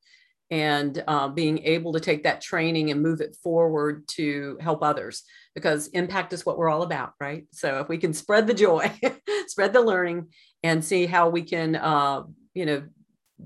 and 0.51 1.03
uh, 1.07 1.29
being 1.29 1.59
able 1.65 1.93
to 1.93 2.01
take 2.01 2.25
that 2.25 2.41
training 2.41 2.91
and 2.91 3.03
move 3.03 3.21
it 3.21 3.37
forward 3.43 4.07
to 4.07 4.59
help 4.61 4.83
others 4.83 5.23
because 5.55 5.89
impact 5.89 6.33
is 6.33 6.45
what 6.45 6.59
we're 6.59 6.69
all 6.69 6.83
about 6.83 7.13
right? 7.21 7.47
So 7.53 7.81
if 7.81 7.89
we 7.89 7.99
can 7.99 8.13
spread 8.13 8.47
the 8.47 8.55
joy 8.55 8.93
spread 9.47 9.73
the 9.73 9.81
learning 9.81 10.29
and 10.63 10.85
see 10.85 11.07
how 11.07 11.29
we 11.29 11.43
can 11.43 11.77
uh, 11.77 12.25
you 12.55 12.67
know 12.67 12.83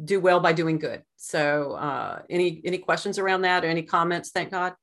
do 0.05 0.21
well 0.21 0.41
by 0.41 0.53
doing 0.53 0.79
good. 0.79 1.03
So 1.17 1.73
uh, 1.73 2.23
any 2.29 2.61
any 2.65 2.79
questions 2.79 3.19
around 3.19 3.43
that 3.43 3.65
or 3.65 3.69
any 3.69 3.83
comments? 3.83 4.31
Thank 4.31 4.51
god. 4.51 4.75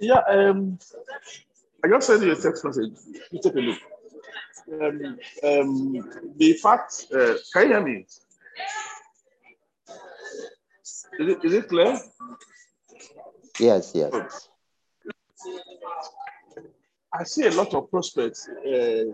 Yeah 0.00 0.20
um 0.28 0.80
i 1.84 1.88
just 1.88 2.08
sent 2.08 2.24
you 2.24 2.32
a 2.32 2.36
text 2.36 2.64
message. 2.64 2.92
You 3.30 3.40
take 3.40 3.54
a 3.54 3.60
look 3.60 3.78
um, 4.70 5.18
um, 5.44 6.10
the 6.36 6.52
fact, 6.54 7.06
uh, 7.14 7.34
can 7.52 7.62
you 7.62 7.68
hear 7.68 7.82
me? 7.82 8.06
Is 11.18 11.28
it, 11.28 11.44
is 11.44 11.52
it 11.52 11.68
clear? 11.68 11.98
Yes, 13.58 13.92
yes. 13.94 14.48
I 17.12 17.24
see 17.24 17.46
a 17.46 17.50
lot 17.50 17.74
of 17.74 17.90
prospects 17.90 18.48
uh, 18.48 19.12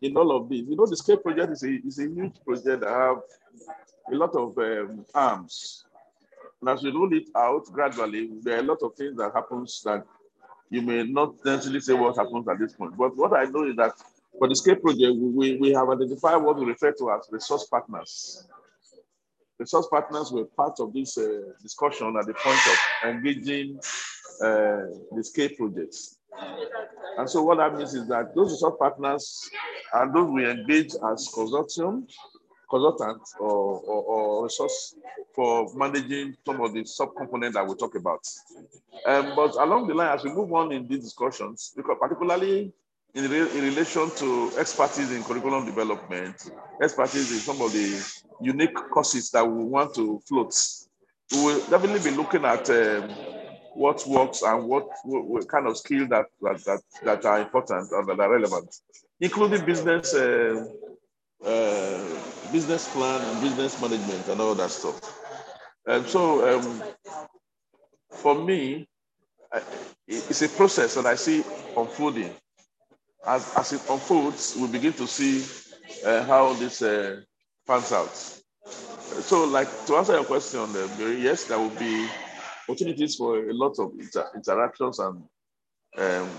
in 0.00 0.16
all 0.16 0.36
of 0.36 0.48
this. 0.48 0.60
You 0.60 0.76
know, 0.76 0.86
the 0.86 0.96
scale 0.96 1.16
project 1.16 1.52
is 1.52 1.62
a, 1.64 1.70
is 1.84 1.98
a 1.98 2.04
huge 2.08 2.36
project 2.44 2.80
that 2.80 2.88
have 2.88 3.18
a 4.12 4.14
lot 4.14 4.34
of 4.36 4.56
um, 4.58 5.04
arms. 5.14 5.84
And 6.60 6.70
as 6.70 6.82
we 6.82 6.90
roll 6.90 7.12
it 7.12 7.28
out 7.34 7.64
gradually, 7.72 8.30
there 8.42 8.56
are 8.56 8.60
a 8.60 8.66
lot 8.66 8.82
of 8.82 8.94
things 8.94 9.16
that 9.16 9.32
happens 9.34 9.82
that 9.84 10.06
you 10.68 10.82
may 10.82 11.02
not 11.02 11.34
necessarily 11.44 11.80
say 11.80 11.94
what 11.94 12.16
happens 12.16 12.46
at 12.46 12.58
this 12.58 12.74
point. 12.74 12.96
But 12.96 13.16
what 13.16 13.32
I 13.32 13.44
know 13.44 13.64
is 13.66 13.76
that 13.76 13.94
for 14.38 14.48
the 14.48 14.56
scale 14.56 14.76
project, 14.76 15.16
we, 15.16 15.56
we 15.56 15.72
have 15.72 15.88
identified 15.88 16.42
what 16.42 16.58
we 16.58 16.64
refer 16.64 16.92
to 16.92 17.10
as 17.10 17.28
resource 17.30 17.66
partners. 17.66 18.46
Resource 19.58 19.88
partners 19.90 20.32
were 20.32 20.46
part 20.46 20.80
of 20.80 20.92
this 20.92 21.18
uh, 21.18 21.40
discussion 21.62 22.16
at 22.18 22.26
the 22.26 22.34
point 22.34 22.60
of 22.66 23.10
engaging 23.10 23.78
uh, 24.42 24.88
the 25.12 25.22
scale 25.22 25.50
projects. 25.56 26.16
And 27.18 27.28
so 27.28 27.42
what 27.42 27.58
that 27.58 27.76
means 27.76 27.92
is 27.94 28.08
that 28.08 28.34
those 28.34 28.52
resource 28.52 28.76
partners 28.78 29.50
and 29.92 30.14
those 30.14 30.30
we 30.30 30.48
engage 30.48 30.94
as 30.94 31.28
consortium, 31.34 32.08
consultants 32.70 33.34
or, 33.38 33.80
or, 33.80 34.02
or, 34.02 34.44
resource 34.44 34.94
for 35.34 35.68
managing 35.74 36.34
some 36.46 36.60
of 36.60 36.72
the 36.72 36.80
subcomponents 36.80 37.54
that 37.54 37.66
we 37.66 37.74
talk 37.74 37.96
about. 37.96 38.26
Um, 39.06 39.32
but 39.34 39.56
along 39.56 39.88
the 39.88 39.94
line, 39.94 40.14
as 40.14 40.24
we 40.24 40.32
move 40.32 40.52
on 40.52 40.72
in 40.72 40.86
these 40.86 41.02
discussions, 41.02 41.72
because 41.76 41.96
particularly 42.00 42.72
in, 43.14 43.30
re 43.30 43.40
in 43.40 43.64
relation 43.64 44.10
to 44.16 44.52
expertise 44.58 45.12
in 45.12 45.22
curriculum 45.24 45.66
development, 45.66 46.50
expertise 46.82 47.32
in 47.32 47.38
some 47.38 47.60
of 47.60 47.72
the 47.72 48.22
unique 48.40 48.74
courses 48.74 49.30
that 49.30 49.46
we 49.46 49.64
want 49.64 49.94
to 49.94 50.20
float. 50.26 50.54
We 51.32 51.44
will 51.44 51.60
definitely 51.68 52.10
be 52.10 52.16
looking 52.16 52.44
at 52.44 52.68
um, 52.70 53.10
what 53.74 54.04
works 54.06 54.42
and 54.42 54.64
what, 54.64 54.88
what, 55.04 55.48
kind 55.48 55.66
of 55.66 55.76
skills 55.76 56.08
that, 56.08 56.26
that, 56.42 56.64
that, 56.64 56.80
that, 57.04 57.24
are 57.24 57.40
important 57.40 57.90
and 57.92 58.08
that 58.08 58.20
are 58.20 58.30
relevant, 58.30 58.74
including 59.20 59.64
business, 59.64 60.14
uh, 60.14 60.66
uh, 61.44 62.52
business 62.52 62.88
plan 62.92 63.20
and 63.22 63.42
business 63.42 63.80
management 63.80 64.28
and 64.28 64.40
all 64.40 64.54
that 64.54 64.70
stuff. 64.70 65.00
And 65.86 66.06
so 66.06 66.58
um, 66.58 66.82
for 68.10 68.34
me, 68.34 68.88
it's 70.06 70.42
a 70.42 70.48
process 70.48 70.94
that 70.94 71.06
I 71.06 71.14
see 71.14 71.44
unfolding 71.76 72.34
as, 73.26 73.54
as 73.56 73.72
it 73.72 73.82
unfolds, 73.88 74.56
we 74.56 74.68
begin 74.68 74.92
to 74.94 75.06
see 75.06 75.44
uh, 76.06 76.24
how 76.24 76.52
this 76.54 76.82
uh, 76.82 77.20
pans 77.66 77.92
out. 77.92 78.14
So, 79.22 79.44
like 79.44 79.68
to 79.86 79.96
answer 79.96 80.14
your 80.14 80.24
question, 80.24 80.60
uh, 80.60 81.06
yes, 81.06 81.44
there 81.44 81.58
will 81.58 81.70
be 81.70 82.08
opportunities 82.68 83.16
for 83.16 83.48
a 83.48 83.52
lot 83.52 83.78
of 83.78 83.92
inter 83.98 84.30
interactions 84.34 84.98
and 84.98 85.22
um, 85.98 86.30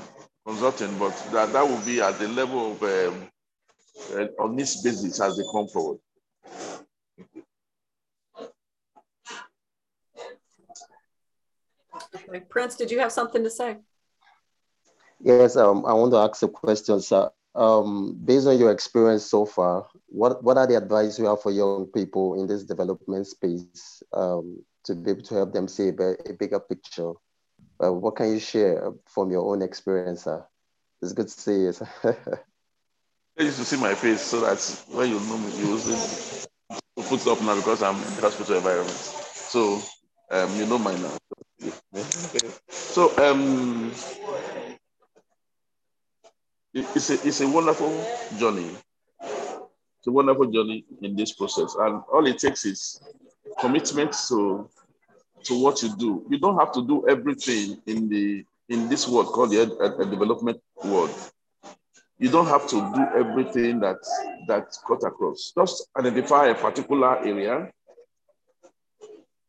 consulting, 0.46 0.98
but 0.98 1.16
that, 1.32 1.52
that 1.54 1.68
will 1.68 1.84
be 1.86 2.02
at 2.02 2.18
the 2.18 2.28
level 2.30 2.72
of 2.72 2.84
um, 2.84 3.30
uh, 4.14 4.44
on 4.44 4.56
this 4.56 4.82
basis 4.82 5.20
as 5.20 5.38
they 5.38 5.44
come 5.52 5.68
forward. 5.68 6.00
Okay. 12.16 12.40
Prince, 12.50 12.76
did 12.76 12.92
you 12.92 13.00
have 13.00 13.12
something 13.12 13.44
to 13.44 13.50
say? 13.50 13.78
Yes, 15.24 15.56
um, 15.56 15.86
I 15.86 15.94
want 15.94 16.12
to 16.14 16.18
ask 16.18 16.42
a 16.42 16.48
question, 16.48 17.00
sir. 17.02 17.30
Um, 17.54 18.18
based 18.24 18.48
on 18.48 18.58
your 18.58 18.72
experience 18.72 19.26
so 19.26 19.46
far, 19.46 19.88
what, 20.08 20.44
what 20.44 20.58
are 20.58 20.66
the 20.66 20.78
advice 20.78 21.20
you 21.20 21.26
have 21.26 21.42
for 21.42 21.52
young 21.52 21.86
people 21.88 22.40
in 22.40 22.48
this 22.48 22.64
development 22.64 23.28
space 23.28 24.02
um, 24.14 24.64
to 24.86 24.96
be 24.96 25.12
able 25.12 25.22
to 25.24 25.36
help 25.36 25.54
them 25.54 25.68
see 25.68 25.90
a, 25.90 26.16
a 26.30 26.34
bigger 26.34 26.60
picture? 26.60 27.12
Uh, 27.84 27.92
what 27.92 28.16
can 28.16 28.32
you 28.32 28.40
share 28.40 28.92
from 29.08 29.32
your 29.32 29.52
own 29.52 29.62
experience, 29.62 30.24
sir? 30.24 30.46
It's 31.02 31.14
good 31.14 31.28
to 31.28 31.42
see 31.42 31.62
you. 31.62 31.72
Sir. 31.74 31.90
I 33.40 33.44
used 33.44 33.58
to 33.58 33.66
see 33.66 33.78
my 33.78 33.94
face 33.94 34.22
so 34.22 34.40
that 34.42 34.60
when 34.92 35.10
you 35.10 35.20
know 35.20 35.38
me, 35.38 35.52
you 35.58 35.68
will 36.96 37.04
put 37.04 37.28
up 37.28 37.42
now 37.42 37.56
because 37.56 37.82
I'm 37.84 37.96
in 37.96 38.16
the 38.16 38.22
hospital 38.22 38.56
environment. 38.58 38.98
So 38.98 39.82
um, 40.32 40.56
you 40.56 40.66
know 40.66 40.78
my 40.78 40.96
now. 40.96 41.18
So 42.70 43.16
um, 43.18 43.92
it's 46.74 47.10
a, 47.10 47.14
it's 47.28 47.42
a 47.42 47.48
wonderful 47.48 47.90
journey. 48.38 48.70
It's 49.22 50.08
a 50.08 50.12
wonderful 50.12 50.48
journey 50.52 50.86
in 51.02 51.16
this 51.16 51.34
process. 51.34 51.76
And 51.76 52.02
all 52.12 52.26
it 52.26 52.40
takes 52.40 52.66
is 52.66 53.02
commitment 53.60 54.16
to, 54.30 54.70
to 55.44 55.62
what 55.62 55.82
you 55.84 55.96
do. 55.98 56.26
You 56.30 56.40
don't 56.40 56.58
have 56.58 56.72
to 56.74 56.86
do 56.86 57.08
everything 57.08 57.82
in 57.86 58.10
the 58.10 58.46
in 58.70 58.88
this 58.88 59.06
world 59.06 59.28
called 59.28 59.52
the 59.52 60.08
development 60.10 60.62
world. 60.84 61.12
You 62.18 62.30
don't 62.30 62.48
have 62.48 62.68
to 62.70 62.76
do 62.76 63.06
everything 63.20 63.82
that 63.82 63.98
that 64.48 64.74
cut 64.88 65.04
across. 65.04 65.52
Just 65.54 65.90
identify 65.98 66.48
a 66.48 66.56
particular 66.56 67.18
area, 67.20 67.70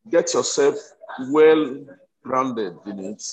get 0.09 0.33
yourself 0.33 0.75
well 1.29 1.85
grounded 2.21 2.75
in 2.85 2.99
it, 2.99 3.23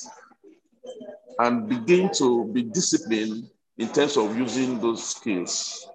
and 1.40 1.68
begin 1.68 2.10
to 2.14 2.44
be 2.52 2.62
disciplined 2.62 3.50
in 3.80 3.88
terms 3.88 4.18
of 4.18 4.36
using 4.36 4.78
those 4.78 5.02
skills. 5.02 5.88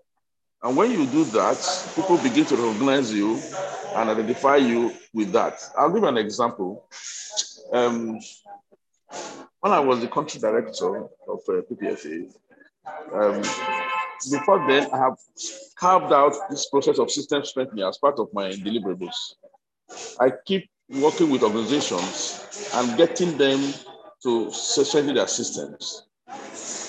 And 0.63 0.75
when 0.75 0.89
you 0.89 1.05
do 1.05 1.23
that, 1.25 1.91
people 1.93 2.17
begin 2.17 2.43
to 2.45 2.55
recognize 2.55 3.13
you 3.13 3.39
and 3.95 4.09
identify 4.09 4.55
you 4.55 4.91
with 5.13 5.31
that. 5.33 5.61
I'll 5.77 5.91
give 5.91 6.03
an 6.03 6.17
example. 6.17 6.89
Um, 7.71 8.19
when 9.59 9.71
I 9.71 9.79
was 9.79 10.01
the 10.01 10.07
country 10.07 10.41
director 10.41 10.97
of 10.97 11.39
uh, 11.47 11.61
PPFA, 11.69 12.33
um, 13.13 13.41
before 14.31 14.65
then, 14.67 14.89
I 14.91 14.97
have 14.97 15.17
carved 15.77 16.11
out 16.11 16.33
this 16.49 16.67
process 16.67 16.97
of 16.97 17.11
system 17.11 17.45
strengthening 17.45 17.85
as 17.85 17.99
part 17.99 18.17
of 18.17 18.33
my 18.33 18.49
deliverables. 18.49 19.35
I 20.19 20.31
keep 20.45 20.67
working 20.89 21.29
with 21.29 21.43
organizations 21.43 22.71
and 22.73 22.97
getting 22.97 23.37
them 23.37 23.73
to 24.23 24.49
strengthen 24.51 25.13
their 25.13 25.27
systems. 25.27 26.07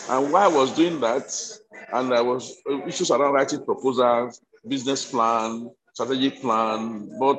And 0.08 0.32
while 0.32 0.44
I 0.50 0.54
was 0.54 0.72
doing 0.72 1.00
that, 1.00 1.32
and 1.92 2.14
I 2.14 2.20
was 2.20 2.62
uh, 2.70 2.86
issues 2.86 3.10
around 3.10 3.32
writing 3.34 3.64
proposals, 3.64 4.40
business 4.66 5.10
plan, 5.10 5.70
strategic 5.94 6.40
plan, 6.40 7.08
board 7.18 7.38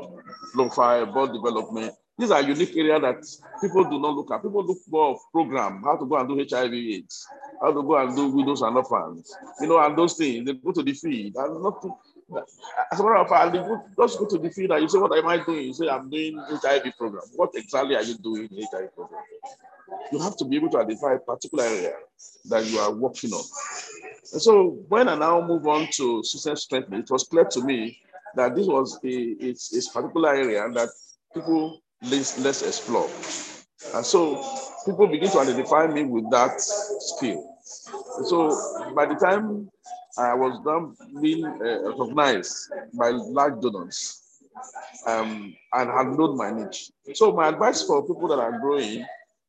profile, 0.54 1.06
board 1.06 1.32
development. 1.34 1.94
These 2.18 2.32
are 2.32 2.42
unique 2.42 2.76
areas 2.76 3.02
that 3.02 3.62
people 3.62 3.84
do 3.84 4.00
not 4.00 4.16
look 4.16 4.32
at. 4.32 4.42
People 4.42 4.66
look 4.66 4.80
for 4.90 5.12
of 5.12 5.20
program, 5.32 5.84
how 5.84 5.96
to 5.98 6.06
go 6.06 6.18
and 6.18 6.28
do 6.28 6.36
HIV 6.36 6.74
AIDS, 6.74 7.28
how 7.62 7.72
to 7.72 7.84
go 7.84 7.98
and 7.98 8.16
do 8.16 8.30
widows 8.30 8.62
and 8.62 8.76
orphans, 8.76 9.34
you 9.62 9.68
know, 9.68 9.80
and 9.80 9.98
those 9.98 10.16
things. 10.16 10.46
They 10.46 10.54
go 10.54 10.72
to 10.72 10.84
the 10.84 10.94
field. 10.94 11.36
And 11.36 11.64
not 11.64 11.86
as 12.92 13.00
a 13.00 13.04
matter 13.04 13.16
of 13.16 13.30
fact, 13.30 13.56
just 13.98 14.20
go 14.20 14.26
to 14.26 14.38
the 14.38 14.50
field 14.50 14.72
and 14.72 14.82
you 14.82 14.90
say, 14.90 14.98
What 14.98 15.18
am 15.18 15.28
I 15.28 15.38
doing? 15.44 15.68
You 15.68 15.74
say, 15.74 15.88
I'm 15.88 16.10
doing 16.10 16.38
HIV 16.38 16.94
program. 16.98 17.24
What 17.36 17.52
exactly 17.56 17.96
are 17.96 18.04
you 18.04 18.18
doing 18.18 18.50
in 18.52 18.66
HIV 18.74 18.94
program? 18.96 19.22
You 20.12 20.20
have 20.20 20.38
to 20.38 20.46
be 20.46 20.56
able 20.58 20.70
to 20.72 20.80
identify 20.80 21.14
a 21.14 21.20
particular 21.20 21.66
area 21.66 21.94
that 22.50 22.66
you 22.66 22.80
are 22.80 22.94
working 22.94 23.32
on. 23.32 23.44
And 24.34 24.42
so 24.42 24.80
when 24.90 25.08
I 25.08 25.16
now 25.16 25.42
move 25.46 25.68
on 25.68 25.88
to 25.94 26.24
system 26.24 26.56
strengthening, 26.56 27.02
it 27.02 27.12
was 27.12 27.24
clear 27.24 27.46
to 27.46 27.64
me 27.64 28.00
that 28.36 28.56
this 28.56 28.68
was 28.68 29.00
a, 29.04 29.08
it's, 29.08 29.88
particular 29.90 30.36
area 30.36 30.68
that 30.74 30.90
people 31.34 31.82
less, 32.04 32.38
less 32.40 32.62
explore. 32.62 33.10
And 33.96 34.06
so 34.06 34.44
people 34.86 35.08
begin 35.08 35.32
to 35.32 35.40
identify 35.40 35.88
me 35.88 36.04
with 36.04 36.30
that 36.32 36.60
skill. 36.60 37.58
So 38.26 38.94
by 38.96 39.06
the 39.06 39.16
time 39.16 39.70
I 40.18 40.34
was 40.34 40.60
done 40.66 40.96
being 41.22 41.46
uh, 41.46 41.90
recognized 41.90 42.72
by 42.94 43.10
large 43.10 43.62
donors 43.62 44.24
um, 45.06 45.56
and 45.74 45.90
had 45.90 46.08
known 46.18 46.38
my 46.38 46.52
niche. 46.52 46.92
So 47.14 47.32
my 47.32 47.50
advice 47.50 47.84
for 47.84 48.02
people 48.02 48.28
that 48.30 48.40
are 48.40 48.60
growing, 48.60 49.06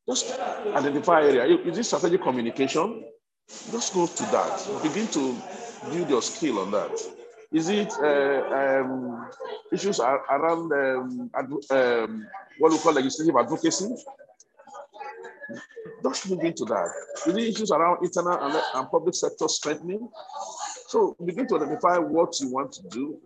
just 0.08 0.38
identify 0.74 1.22
area. 1.22 1.44
Is 1.44 1.78
it 1.78 1.84
strategic 1.84 2.22
communication? 2.22 3.04
Just 3.70 3.94
go 3.94 4.06
to 4.06 4.22
that. 4.32 4.82
Begin 4.82 5.06
to 5.08 5.36
build 5.90 6.08
your 6.08 6.22
skill 6.22 6.60
on 6.60 6.70
that. 6.70 6.92
Is 7.52 7.68
it 7.68 7.92
uh, 8.02 8.80
um, 8.80 9.30
issues 9.72 10.00
around 10.00 10.72
um, 10.72 11.30
um, 11.70 12.26
what 12.58 12.72
we 12.72 12.78
call 12.78 12.92
legislative 12.92 13.36
advocacy? 13.36 13.88
Just 16.02 16.30
move 16.30 16.44
into 16.44 16.64
that. 16.66 16.90
Is 17.26 17.36
it 17.36 17.42
issues 17.42 17.70
around 17.70 18.04
internal 18.04 18.38
and, 18.40 18.62
and 18.74 18.90
public 18.90 19.14
sector 19.14 19.48
strengthening? 19.48 20.08
So 20.88 21.16
begin 21.24 21.46
to 21.48 21.56
identify 21.56 21.98
what 21.98 22.38
you 22.40 22.50
want 22.50 22.72
to 22.72 22.82
do 22.88 23.18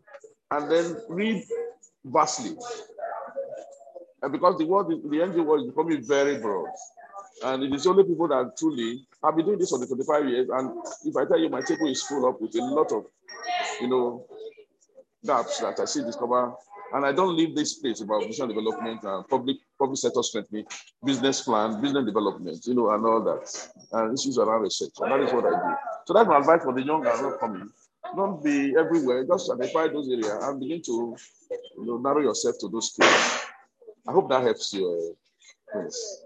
and 0.51 0.71
then 0.71 0.97
read 1.09 1.45
vastly. 2.05 2.57
And 4.23 4.33
because 4.33 4.57
the 4.59 4.67
world, 4.67 4.89
the 4.89 5.17
NGO 5.19 5.45
world 5.45 5.63
is 5.63 5.71
becoming 5.71 6.05
very 6.05 6.39
broad. 6.39 6.71
And 7.45 7.65
it 7.65 7.75
is 7.75 7.87
only 7.87 8.05
people 8.05 8.29
that 8.29 8.57
truly 8.57 9.05
have 9.25 9.37
been 9.37 9.47
doing 9.47 9.59
this 9.59 9.71
for 9.71 9.79
the 9.79 9.87
25 9.87 10.29
years. 10.29 10.49
And 10.53 10.71
if 11.05 11.17
I 11.17 11.25
tell 11.25 11.39
you 11.39 11.49
my 11.49 11.61
table 11.61 11.89
is 11.89 12.03
full 12.03 12.27
up 12.27 12.41
with 12.41 12.55
a 12.55 12.63
lot 12.63 12.93
of, 12.93 13.07
you 13.81 13.89
know, 13.89 14.27
gaps 15.25 15.61
that 15.61 15.79
I 15.81 15.85
see 15.85 16.03
discover. 16.03 16.55
And 16.93 17.07
I 17.07 17.13
don't 17.13 17.37
leave 17.37 17.57
this 17.57 17.75
place 17.75 18.03
about 18.03 18.27
vision 18.27 18.49
development 18.49 19.03
and 19.03 19.27
public 19.27 19.57
public 19.79 19.99
sector 19.99 20.23
strengthening, 20.23 20.67
business 21.03 21.41
plan, 21.41 21.81
business 21.81 22.05
development, 22.05 22.65
you 22.67 22.75
know, 22.75 22.91
and 22.91 23.05
all 23.07 23.23
that. 23.25 23.71
And 23.93 24.19
issues 24.19 24.39
around 24.39 24.63
research. 24.63 24.91
And 25.01 25.11
that 25.11 25.21
is 25.21 25.33
what 25.33 25.47
I 25.47 25.51
do. 25.51 25.77
So 26.07 26.13
that's 26.15 26.29
my 26.29 26.39
advice 26.39 26.63
for 26.63 26.75
the 26.75 26.83
young 26.83 27.07
and 27.07 27.27
upcoming. 27.27 27.71
Don't 28.15 28.45
be 28.45 28.75
everywhere. 28.79 29.25
Just 29.25 29.51
identify 29.51 29.89
those 29.89 30.09
areas 30.09 30.45
and 30.45 30.61
begin 30.61 30.83
to 30.83 31.17
you 31.79 31.87
know, 31.87 31.97
narrow 31.97 32.21
yourself 32.21 32.57
to 32.61 32.69
those 32.69 32.93
skills. 32.93 33.47
I 34.07 34.13
hope 34.13 34.29
that 34.31 34.43
helps 34.43 34.73
you. 34.73 35.17
Yes. 35.75 36.25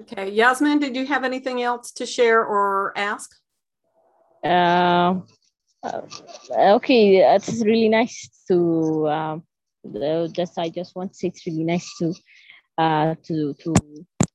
Okay, 0.00 0.30
Yasmin, 0.30 0.80
did 0.80 0.96
you 0.96 1.06
have 1.06 1.24
anything 1.24 1.62
else 1.62 1.92
to 1.92 2.06
share 2.06 2.44
or 2.44 2.92
ask? 2.96 3.30
Uh, 4.44 5.20
uh 5.82 6.02
okay, 6.76 7.16
it's 7.34 7.62
really 7.64 7.88
nice 7.88 8.28
to 8.48 9.08
um, 9.08 9.42
just. 10.32 10.58
I 10.58 10.68
just 10.68 10.94
want 10.96 11.12
to 11.12 11.16
say 11.16 11.28
it's 11.28 11.46
really 11.46 11.64
nice 11.64 11.88
to 11.98 12.14
uh, 12.78 13.14
to 13.26 13.54
to 13.54 13.74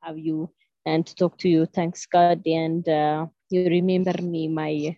have 0.02 0.18
you 0.18 0.50
and 0.86 1.06
to 1.06 1.16
talk 1.16 1.38
to 1.40 1.50
you. 1.50 1.66
Thanks 1.66 2.06
God, 2.06 2.42
and 2.46 2.88
uh, 2.88 3.28
you 3.50 3.64
remember 3.66 4.16
me, 4.22 4.48
my 4.48 4.98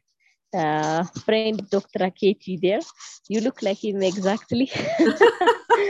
uh, 0.54 1.04
friend 1.26 1.70
Dr. 1.70 2.00
Akechi 2.00 2.60
there. 2.60 2.82
You 3.30 3.42
look 3.42 3.62
like 3.62 3.84
him 3.84 4.02
exactly 4.02 4.72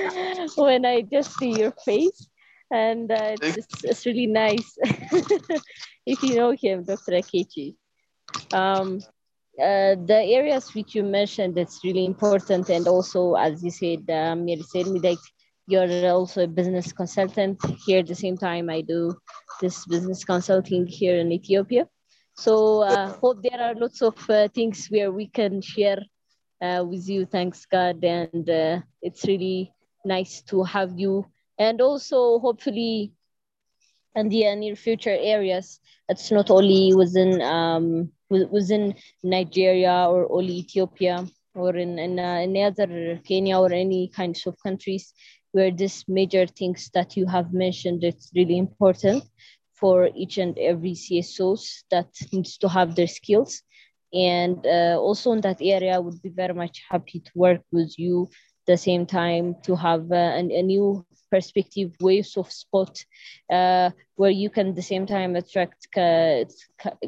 when 0.55 0.85
I 0.85 1.01
just 1.01 1.37
see 1.37 1.59
your 1.59 1.73
face. 1.85 2.27
And 2.69 3.11
uh, 3.11 3.35
it's, 3.41 3.83
it's, 3.83 4.05
really 4.05 4.27
nice 4.27 4.77
if 6.05 6.23
you 6.23 6.35
know 6.35 6.51
him, 6.51 6.83
Dr. 6.83 7.11
Akechi. 7.11 7.75
Um, 8.53 9.01
uh, 9.59 9.95
the 10.05 10.23
areas 10.23 10.73
which 10.73 10.95
you 10.95 11.03
mentioned 11.03 11.55
that's 11.55 11.83
really 11.83 12.05
important 12.05 12.69
and 12.69 12.87
also 12.87 13.33
as 13.33 13.61
you 13.61 13.69
said 13.69 14.09
um, 14.09 14.47
you 14.47 14.63
said 14.63 14.87
me 14.87 14.99
that 14.99 15.17
you're 15.67 16.09
also 16.09 16.45
a 16.45 16.47
business 16.47 16.93
consultant 16.93 17.59
here 17.85 17.99
at 17.99 18.07
the 18.07 18.15
same 18.15 18.37
time 18.37 18.69
i 18.69 18.79
do 18.79 19.13
this 19.59 19.85
business 19.85 20.23
consulting 20.23 20.87
here 20.87 21.17
in 21.17 21.33
ethiopia 21.33 21.85
so 22.41 22.81
uh, 22.81 23.13
hope 23.21 23.43
there 23.43 23.61
are 23.61 23.75
lots 23.75 24.01
of 24.01 24.17
uh, 24.29 24.47
things 24.47 24.87
where 24.87 25.11
we 25.11 25.27
can 25.27 25.61
share 25.61 26.01
uh, 26.61 26.83
with 26.87 27.07
you. 27.07 27.25
Thanks 27.25 27.65
god. 27.65 28.03
And 28.03 28.49
uh, 28.49 28.81
it's 29.01 29.25
really 29.25 29.73
nice 30.03 30.41
to 30.49 30.63
have 30.63 30.97
you. 30.97 31.25
And 31.59 31.81
also 31.81 32.39
hopefully 32.39 33.13
in 34.15 34.29
the 34.29 34.55
near 34.55 34.75
future 34.75 35.17
areas 35.17 35.79
it's 36.09 36.31
not 36.31 36.49
only 36.49 36.93
within 36.93 37.41
um, 37.41 38.11
within 38.29 38.93
nigeria 39.23 40.05
or 40.09 40.29
only 40.29 40.55
ethiopia 40.55 41.25
or 41.55 41.75
in, 41.77 41.97
in, 41.97 42.19
uh, 42.19 42.39
in 42.43 42.57
other 42.57 43.21
kenya 43.23 43.57
or 43.57 43.71
any 43.71 44.09
kinds 44.09 44.45
of 44.45 44.57
countries 44.61 45.13
where 45.51 45.71
these 45.71 46.05
major 46.07 46.45
things 46.47 46.89
that 46.93 47.17
you 47.17 47.25
have 47.27 47.53
mentioned, 47.53 48.03
it's 48.03 48.31
really 48.35 48.57
important 48.57 49.23
for 49.81 50.09
each 50.15 50.37
and 50.37 50.57
every 50.59 50.93
CSOs 50.93 51.83
that 51.89 52.07
needs 52.31 52.57
to 52.59 52.69
have 52.69 52.95
their 52.95 53.07
skills. 53.07 53.63
And 54.13 54.65
uh, 54.65 54.97
also 54.99 55.31
in 55.31 55.41
that 55.41 55.61
area, 55.61 55.95
I 55.95 55.99
would 55.99 56.21
be 56.21 56.29
very 56.29 56.53
much 56.53 56.83
happy 56.89 57.19
to 57.19 57.31
work 57.35 57.61
with 57.71 57.97
you 57.97 58.29
the 58.67 58.77
same 58.77 59.05
time 59.05 59.55
to 59.63 59.75
have 59.75 60.11
uh, 60.11 60.15
an, 60.15 60.51
a 60.51 60.61
new 60.61 61.05
perspective 61.31 61.91
ways 61.99 62.37
of 62.37 62.51
spot 62.51 63.03
uh, 63.49 63.89
where 64.15 64.29
you 64.29 64.49
can 64.49 64.69
at 64.69 64.75
the 64.75 64.81
same 64.81 65.05
time 65.05 65.35
attract 65.35 65.87
uh, 65.97 66.43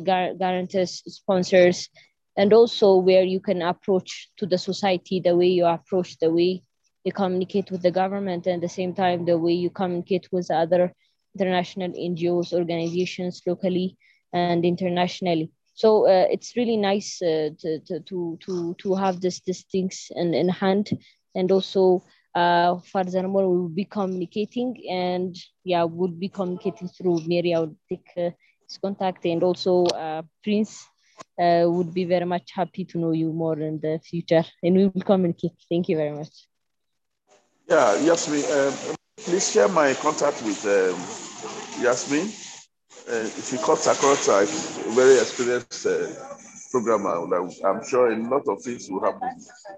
guarantors 0.04 1.04
sponsors 1.08 1.90
and 2.38 2.54
also 2.54 2.96
where 2.96 3.24
you 3.24 3.40
can 3.40 3.62
approach 3.62 4.30
to 4.38 4.46
the 4.46 4.58
society 4.58 5.20
the 5.20 5.36
way 5.36 5.48
you 5.48 5.66
approach 5.66 6.18
the 6.20 6.32
way 6.32 6.64
you 7.04 7.12
communicate 7.12 7.70
with 7.70 7.82
the 7.82 7.92
government 7.92 8.48
and 8.48 8.56
at 8.56 8.62
the 8.62 8.70
same 8.70 8.94
time 8.94 9.26
the 9.26 9.38
way 9.38 9.52
you 9.52 9.70
communicate 9.70 10.28
with 10.32 10.50
other 10.50 10.94
international 11.36 11.92
NGOs, 11.92 12.54
organizations 12.54 13.42
locally 13.46 13.98
and 14.34 14.66
internationally. 14.66 15.52
So 15.76 16.08
uh, 16.08 16.28
it's 16.30 16.56
really 16.56 16.78
nice 16.78 17.22
uh, 17.22 17.50
to, 17.60 17.80
to, 17.80 18.38
to, 18.46 18.76
to 18.78 18.96
have 18.96 19.22
this, 19.22 19.42
these 19.42 19.64
things 19.72 20.12
in, 20.16 20.34
in 20.34 20.50
hand 20.50 20.90
and 21.36 21.52
also 21.52 22.04
uh, 22.36 22.80
furthermore 22.92 23.48
we'll 23.48 23.70
be 23.70 23.86
communicating 23.86 24.76
and 24.90 25.36
yeah 25.64 25.84
we'll 25.84 26.10
be 26.10 26.30
communicating 26.30 26.88
through 26.88 27.22
Mary 27.28 27.54
I 27.54 27.60
will 27.60 27.78
take 27.90 28.08
uh, 28.18 28.32
his 28.68 28.78
contact 28.82 29.26
and 29.26 29.44
also 29.44 29.86
uh, 29.86 30.24
Prince 30.44 30.86
uh, 31.40 31.66
would 31.68 31.94
be 31.94 32.06
very 32.06 32.26
much 32.26 32.52
happy 32.52 32.86
to 32.86 32.98
know 32.98 33.12
you 33.12 33.32
more 33.32 33.60
in 33.60 33.80
the 33.80 34.00
future 34.04 34.44
and 34.64 34.76
we 34.76 34.88
will 34.88 35.02
communicate. 35.02 35.54
Thank 35.70 35.90
you 35.90 35.98
very 35.98 36.12
much. 36.12 36.48
Yeah, 37.70 37.96
Yasmin, 38.02 38.44
um, 38.52 38.96
please 39.26 39.52
share 39.52 39.70
my 39.70 39.94
contact 39.96 40.42
with 40.44 40.66
um, 40.66 41.00
Yasmin. 41.82 42.28
Uh, 43.10 43.26
she 43.42 43.58
cuts 43.58 43.88
across 43.88 44.28
a 44.28 44.46
very 44.92 45.16
experienced 45.16 45.86
uh, 45.86 46.08
programmer. 46.72 47.16
I'm 47.66 47.84
sure 47.86 48.12
a 48.12 48.18
lot 48.18 48.48
of 48.48 48.62
things 48.62 48.90
will 48.90 49.04
happen 49.04 49.30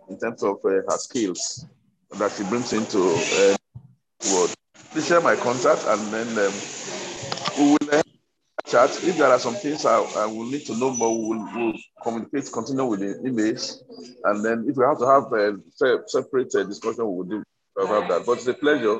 in 0.09 0.19
terms 0.19 0.43
of 0.43 0.57
uh, 0.65 0.69
her 0.69 0.97
skills 0.97 1.65
that 2.17 2.31
she 2.31 2.43
brings 2.43 2.73
into 2.73 2.99
uh, 2.99 3.55
world. 4.33 4.53
Please 4.91 5.07
share 5.07 5.21
my 5.21 5.35
contact 5.35 5.85
and 5.87 6.01
then 6.13 6.27
um, 6.45 6.53
we 7.57 7.71
will 7.71 7.99
uh, 7.99 8.01
chat. 8.65 8.89
If 9.03 9.17
there 9.17 9.29
are 9.29 9.39
some 9.39 9.55
things 9.55 9.85
I, 9.85 9.97
I 10.17 10.25
will 10.25 10.45
need 10.45 10.65
to 10.67 10.77
know 10.77 10.91
more, 10.91 11.17
we 11.17 11.37
will 11.37 11.49
we'll 11.55 11.73
communicate, 12.01 12.51
continue 12.51 12.85
with 12.85 12.99
the 13.01 13.29
emails. 13.29 13.77
And 14.23 14.43
then 14.43 14.65
if 14.67 14.75
we 14.75 14.83
have 14.85 14.99
to 14.99 15.05
have 15.05 15.31
a 15.33 16.07
separate 16.07 16.53
uh, 16.55 16.63
discussion, 16.63 17.05
we 17.05 17.17
will 17.17 17.23
do 17.23 17.43
about 17.77 18.07
that. 18.09 18.25
But 18.25 18.33
it's 18.39 18.47
a 18.47 18.53
pleasure 18.53 18.99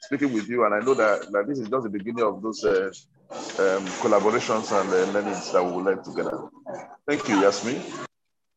speaking 0.00 0.32
with 0.32 0.48
you, 0.48 0.64
and 0.64 0.74
I 0.74 0.80
know 0.80 0.94
that, 0.94 1.30
that 1.32 1.46
this 1.46 1.58
is 1.58 1.68
just 1.68 1.84
the 1.84 1.90
beginning 1.90 2.24
of 2.24 2.42
those 2.42 2.64
uh, 2.64 2.90
um, 3.30 3.86
collaborations 4.02 4.72
and 4.78 4.90
uh, 4.90 5.12
learnings 5.12 5.52
that 5.52 5.64
we 5.64 5.72
will 5.72 5.82
learn 5.82 6.02
together. 6.02 6.48
Thank 7.06 7.28
you, 7.28 7.40
Yasmin. 7.40 7.82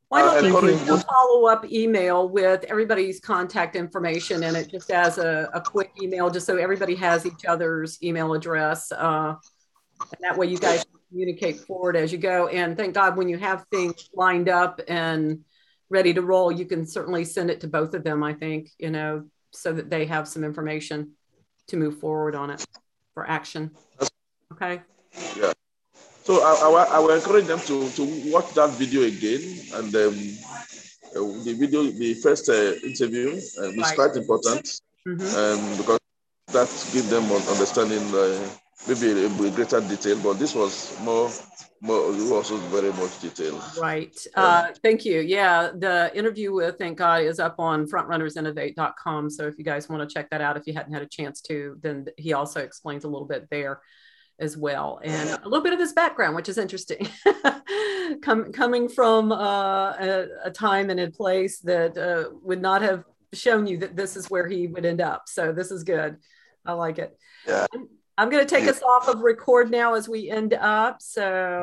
Why 0.10 0.22
don't 0.22 0.56
uh, 0.56 0.68
you 0.68 0.86
do 0.86 0.94
a 0.94 0.98
follow-up 0.98 1.72
email 1.72 2.30
with 2.30 2.64
everybody's 2.66 3.20
contact 3.20 3.76
information 3.76 4.44
and 4.44 4.56
it, 4.56 4.70
just 4.70 4.92
as 4.92 5.18
a, 5.18 5.50
a, 5.54 5.60
quick 5.62 5.92
email, 6.00 6.30
just 6.30 6.46
so 6.46 6.58
everybody 6.58 6.94
has 6.96 7.26
each 7.26 7.46
other's 7.48 8.02
email 8.04 8.34
address. 8.34 8.92
Uh, 8.92 9.34
and 10.00 10.20
that 10.22 10.38
way 10.38 10.46
you 10.46 10.60
guys 10.60 10.86
communicate 11.10 11.62
forward 11.62 11.96
as 11.96 12.12
you 12.12 12.20
go. 12.20 12.48
And 12.48 12.78
thank 12.78 12.94
God 12.94 13.18
when 13.18 13.28
you 13.28 13.40
have 13.40 13.66
things 13.72 14.08
lined 14.14 14.50
up 14.50 14.82
and 14.88 15.40
ready 15.90 16.14
to 16.14 16.22
roll, 16.22 16.52
you 16.52 16.66
can 16.66 16.86
certainly 16.86 17.26
send 17.26 17.50
it 17.50 17.62
to 17.62 17.68
both 17.68 17.96
of 17.96 18.04
them, 18.04 18.24
I 18.24 18.34
think, 18.34 18.70
you 18.78 18.92
know, 18.92 19.26
so 19.50 19.74
that 19.74 19.90
they 19.90 20.06
have 20.06 20.28
some 20.28 20.44
information 20.44 21.14
to 21.68 21.78
move 21.78 22.00
forward 22.00 22.36
on 22.36 22.50
it 22.50 22.66
for 23.14 23.30
action. 23.30 23.72
Okay. 24.52 24.82
Yeah. 25.38 25.52
So 26.24 26.42
I, 26.42 26.54
I, 26.70 26.84
I 26.96 27.00
will 27.00 27.12
encourage 27.16 27.46
them 27.46 27.60
to, 27.60 27.90
to 27.90 28.32
watch 28.32 28.54
that 28.54 28.70
video 28.72 29.04
again. 29.04 29.42
And 29.74 29.94
um, 29.96 30.16
uh, 31.16 31.44
the 31.44 31.54
video, 31.58 31.84
the 31.84 32.14
first 32.16 32.50
uh, 32.50 32.74
interview 32.84 33.30
uh, 33.30 33.70
is 33.70 33.78
Right. 33.78 33.96
quite 33.96 34.16
important 34.16 34.80
Mhm. 35.08 35.20
um, 35.36 35.78
because 35.78 36.00
that 36.54 36.70
gives 36.94 37.10
them 37.10 37.24
an 37.26 37.44
understanding 37.54 38.04
uh, 38.16 38.40
maybe 38.88 39.24
a, 39.24 39.26
a 39.28 39.52
greater 39.52 39.82
detail. 39.82 40.20
But 40.22 40.40
this 40.40 40.56
was 40.56 40.98
more, 41.02 41.30
more 41.82 42.06
it 42.06 42.16
was 42.16 42.32
also 42.32 42.58
very 42.58 42.92
much 42.94 43.20
detailed. 43.20 43.62
Right. 43.80 44.16
Uh, 44.36 44.68
thank 44.82 45.06
you. 45.06 45.20
Yeah, 45.22 45.72
the 45.76 46.12
interview 46.16 46.54
with 46.54 46.78
Thank 46.78 46.98
God 46.98 47.24
is 47.24 47.40
up 47.40 47.56
on 47.60 47.88
frontrunnersinnovate.com. 47.88 49.30
So 49.30 49.48
if 49.48 49.58
you 49.58 49.64
guys 49.64 49.90
want 49.90 50.08
to 50.08 50.14
check 50.14 50.30
that 50.30 50.42
out, 50.42 50.58
if 50.58 50.68
you 50.68 50.74
hadn't 50.74 50.94
had 50.94 51.04
a 51.04 51.08
chance 51.08 51.42
to, 51.42 51.78
then 51.82 52.08
he 52.18 52.34
also 52.34 52.60
explains 52.62 53.04
a 53.04 53.08
little 53.08 53.28
bit 53.28 53.50
there 53.50 53.82
as 54.40 54.58
well 54.58 55.00
and 55.04 55.30
a 55.30 55.48
little 55.48 55.64
bit 55.64 55.74
of 55.74 55.80
his 55.80 55.94
background, 55.94 56.36
which 56.36 56.50
is 56.50 56.58
interesting. 56.58 57.08
Com- 58.22 58.52
coming 58.52 58.90
from 58.90 59.32
uh, 59.32 59.92
a, 59.92 60.28
a 60.46 60.52
time 60.52 60.90
and 60.90 61.00
a 61.00 61.10
place 61.10 61.60
that 61.60 61.98
uh, 61.98 62.30
would 62.42 62.62
not 62.62 62.82
have 62.82 63.06
shown 63.34 63.66
you 63.66 63.78
that 63.78 63.96
this 63.96 64.16
is 64.16 64.30
where 64.30 64.48
he 64.48 64.68
would 64.68 64.86
end 64.86 65.02
up. 65.02 65.24
So 65.28 65.52
this 65.52 65.72
is 65.72 65.84
good. 65.84 66.18
I 66.66 66.74
like 66.74 67.00
it. 67.00 67.18
Yeah. 67.48 67.66
I'm 68.18 68.30
going 68.30 68.46
to 68.46 68.56
take 68.56 68.68
us 68.68 68.82
off 68.84 69.08
of 69.08 69.22
record 69.22 69.72
now 69.72 69.96
as 69.96 70.08
we 70.08 70.30
end 70.30 70.54
up. 70.54 71.02
So 71.02 71.62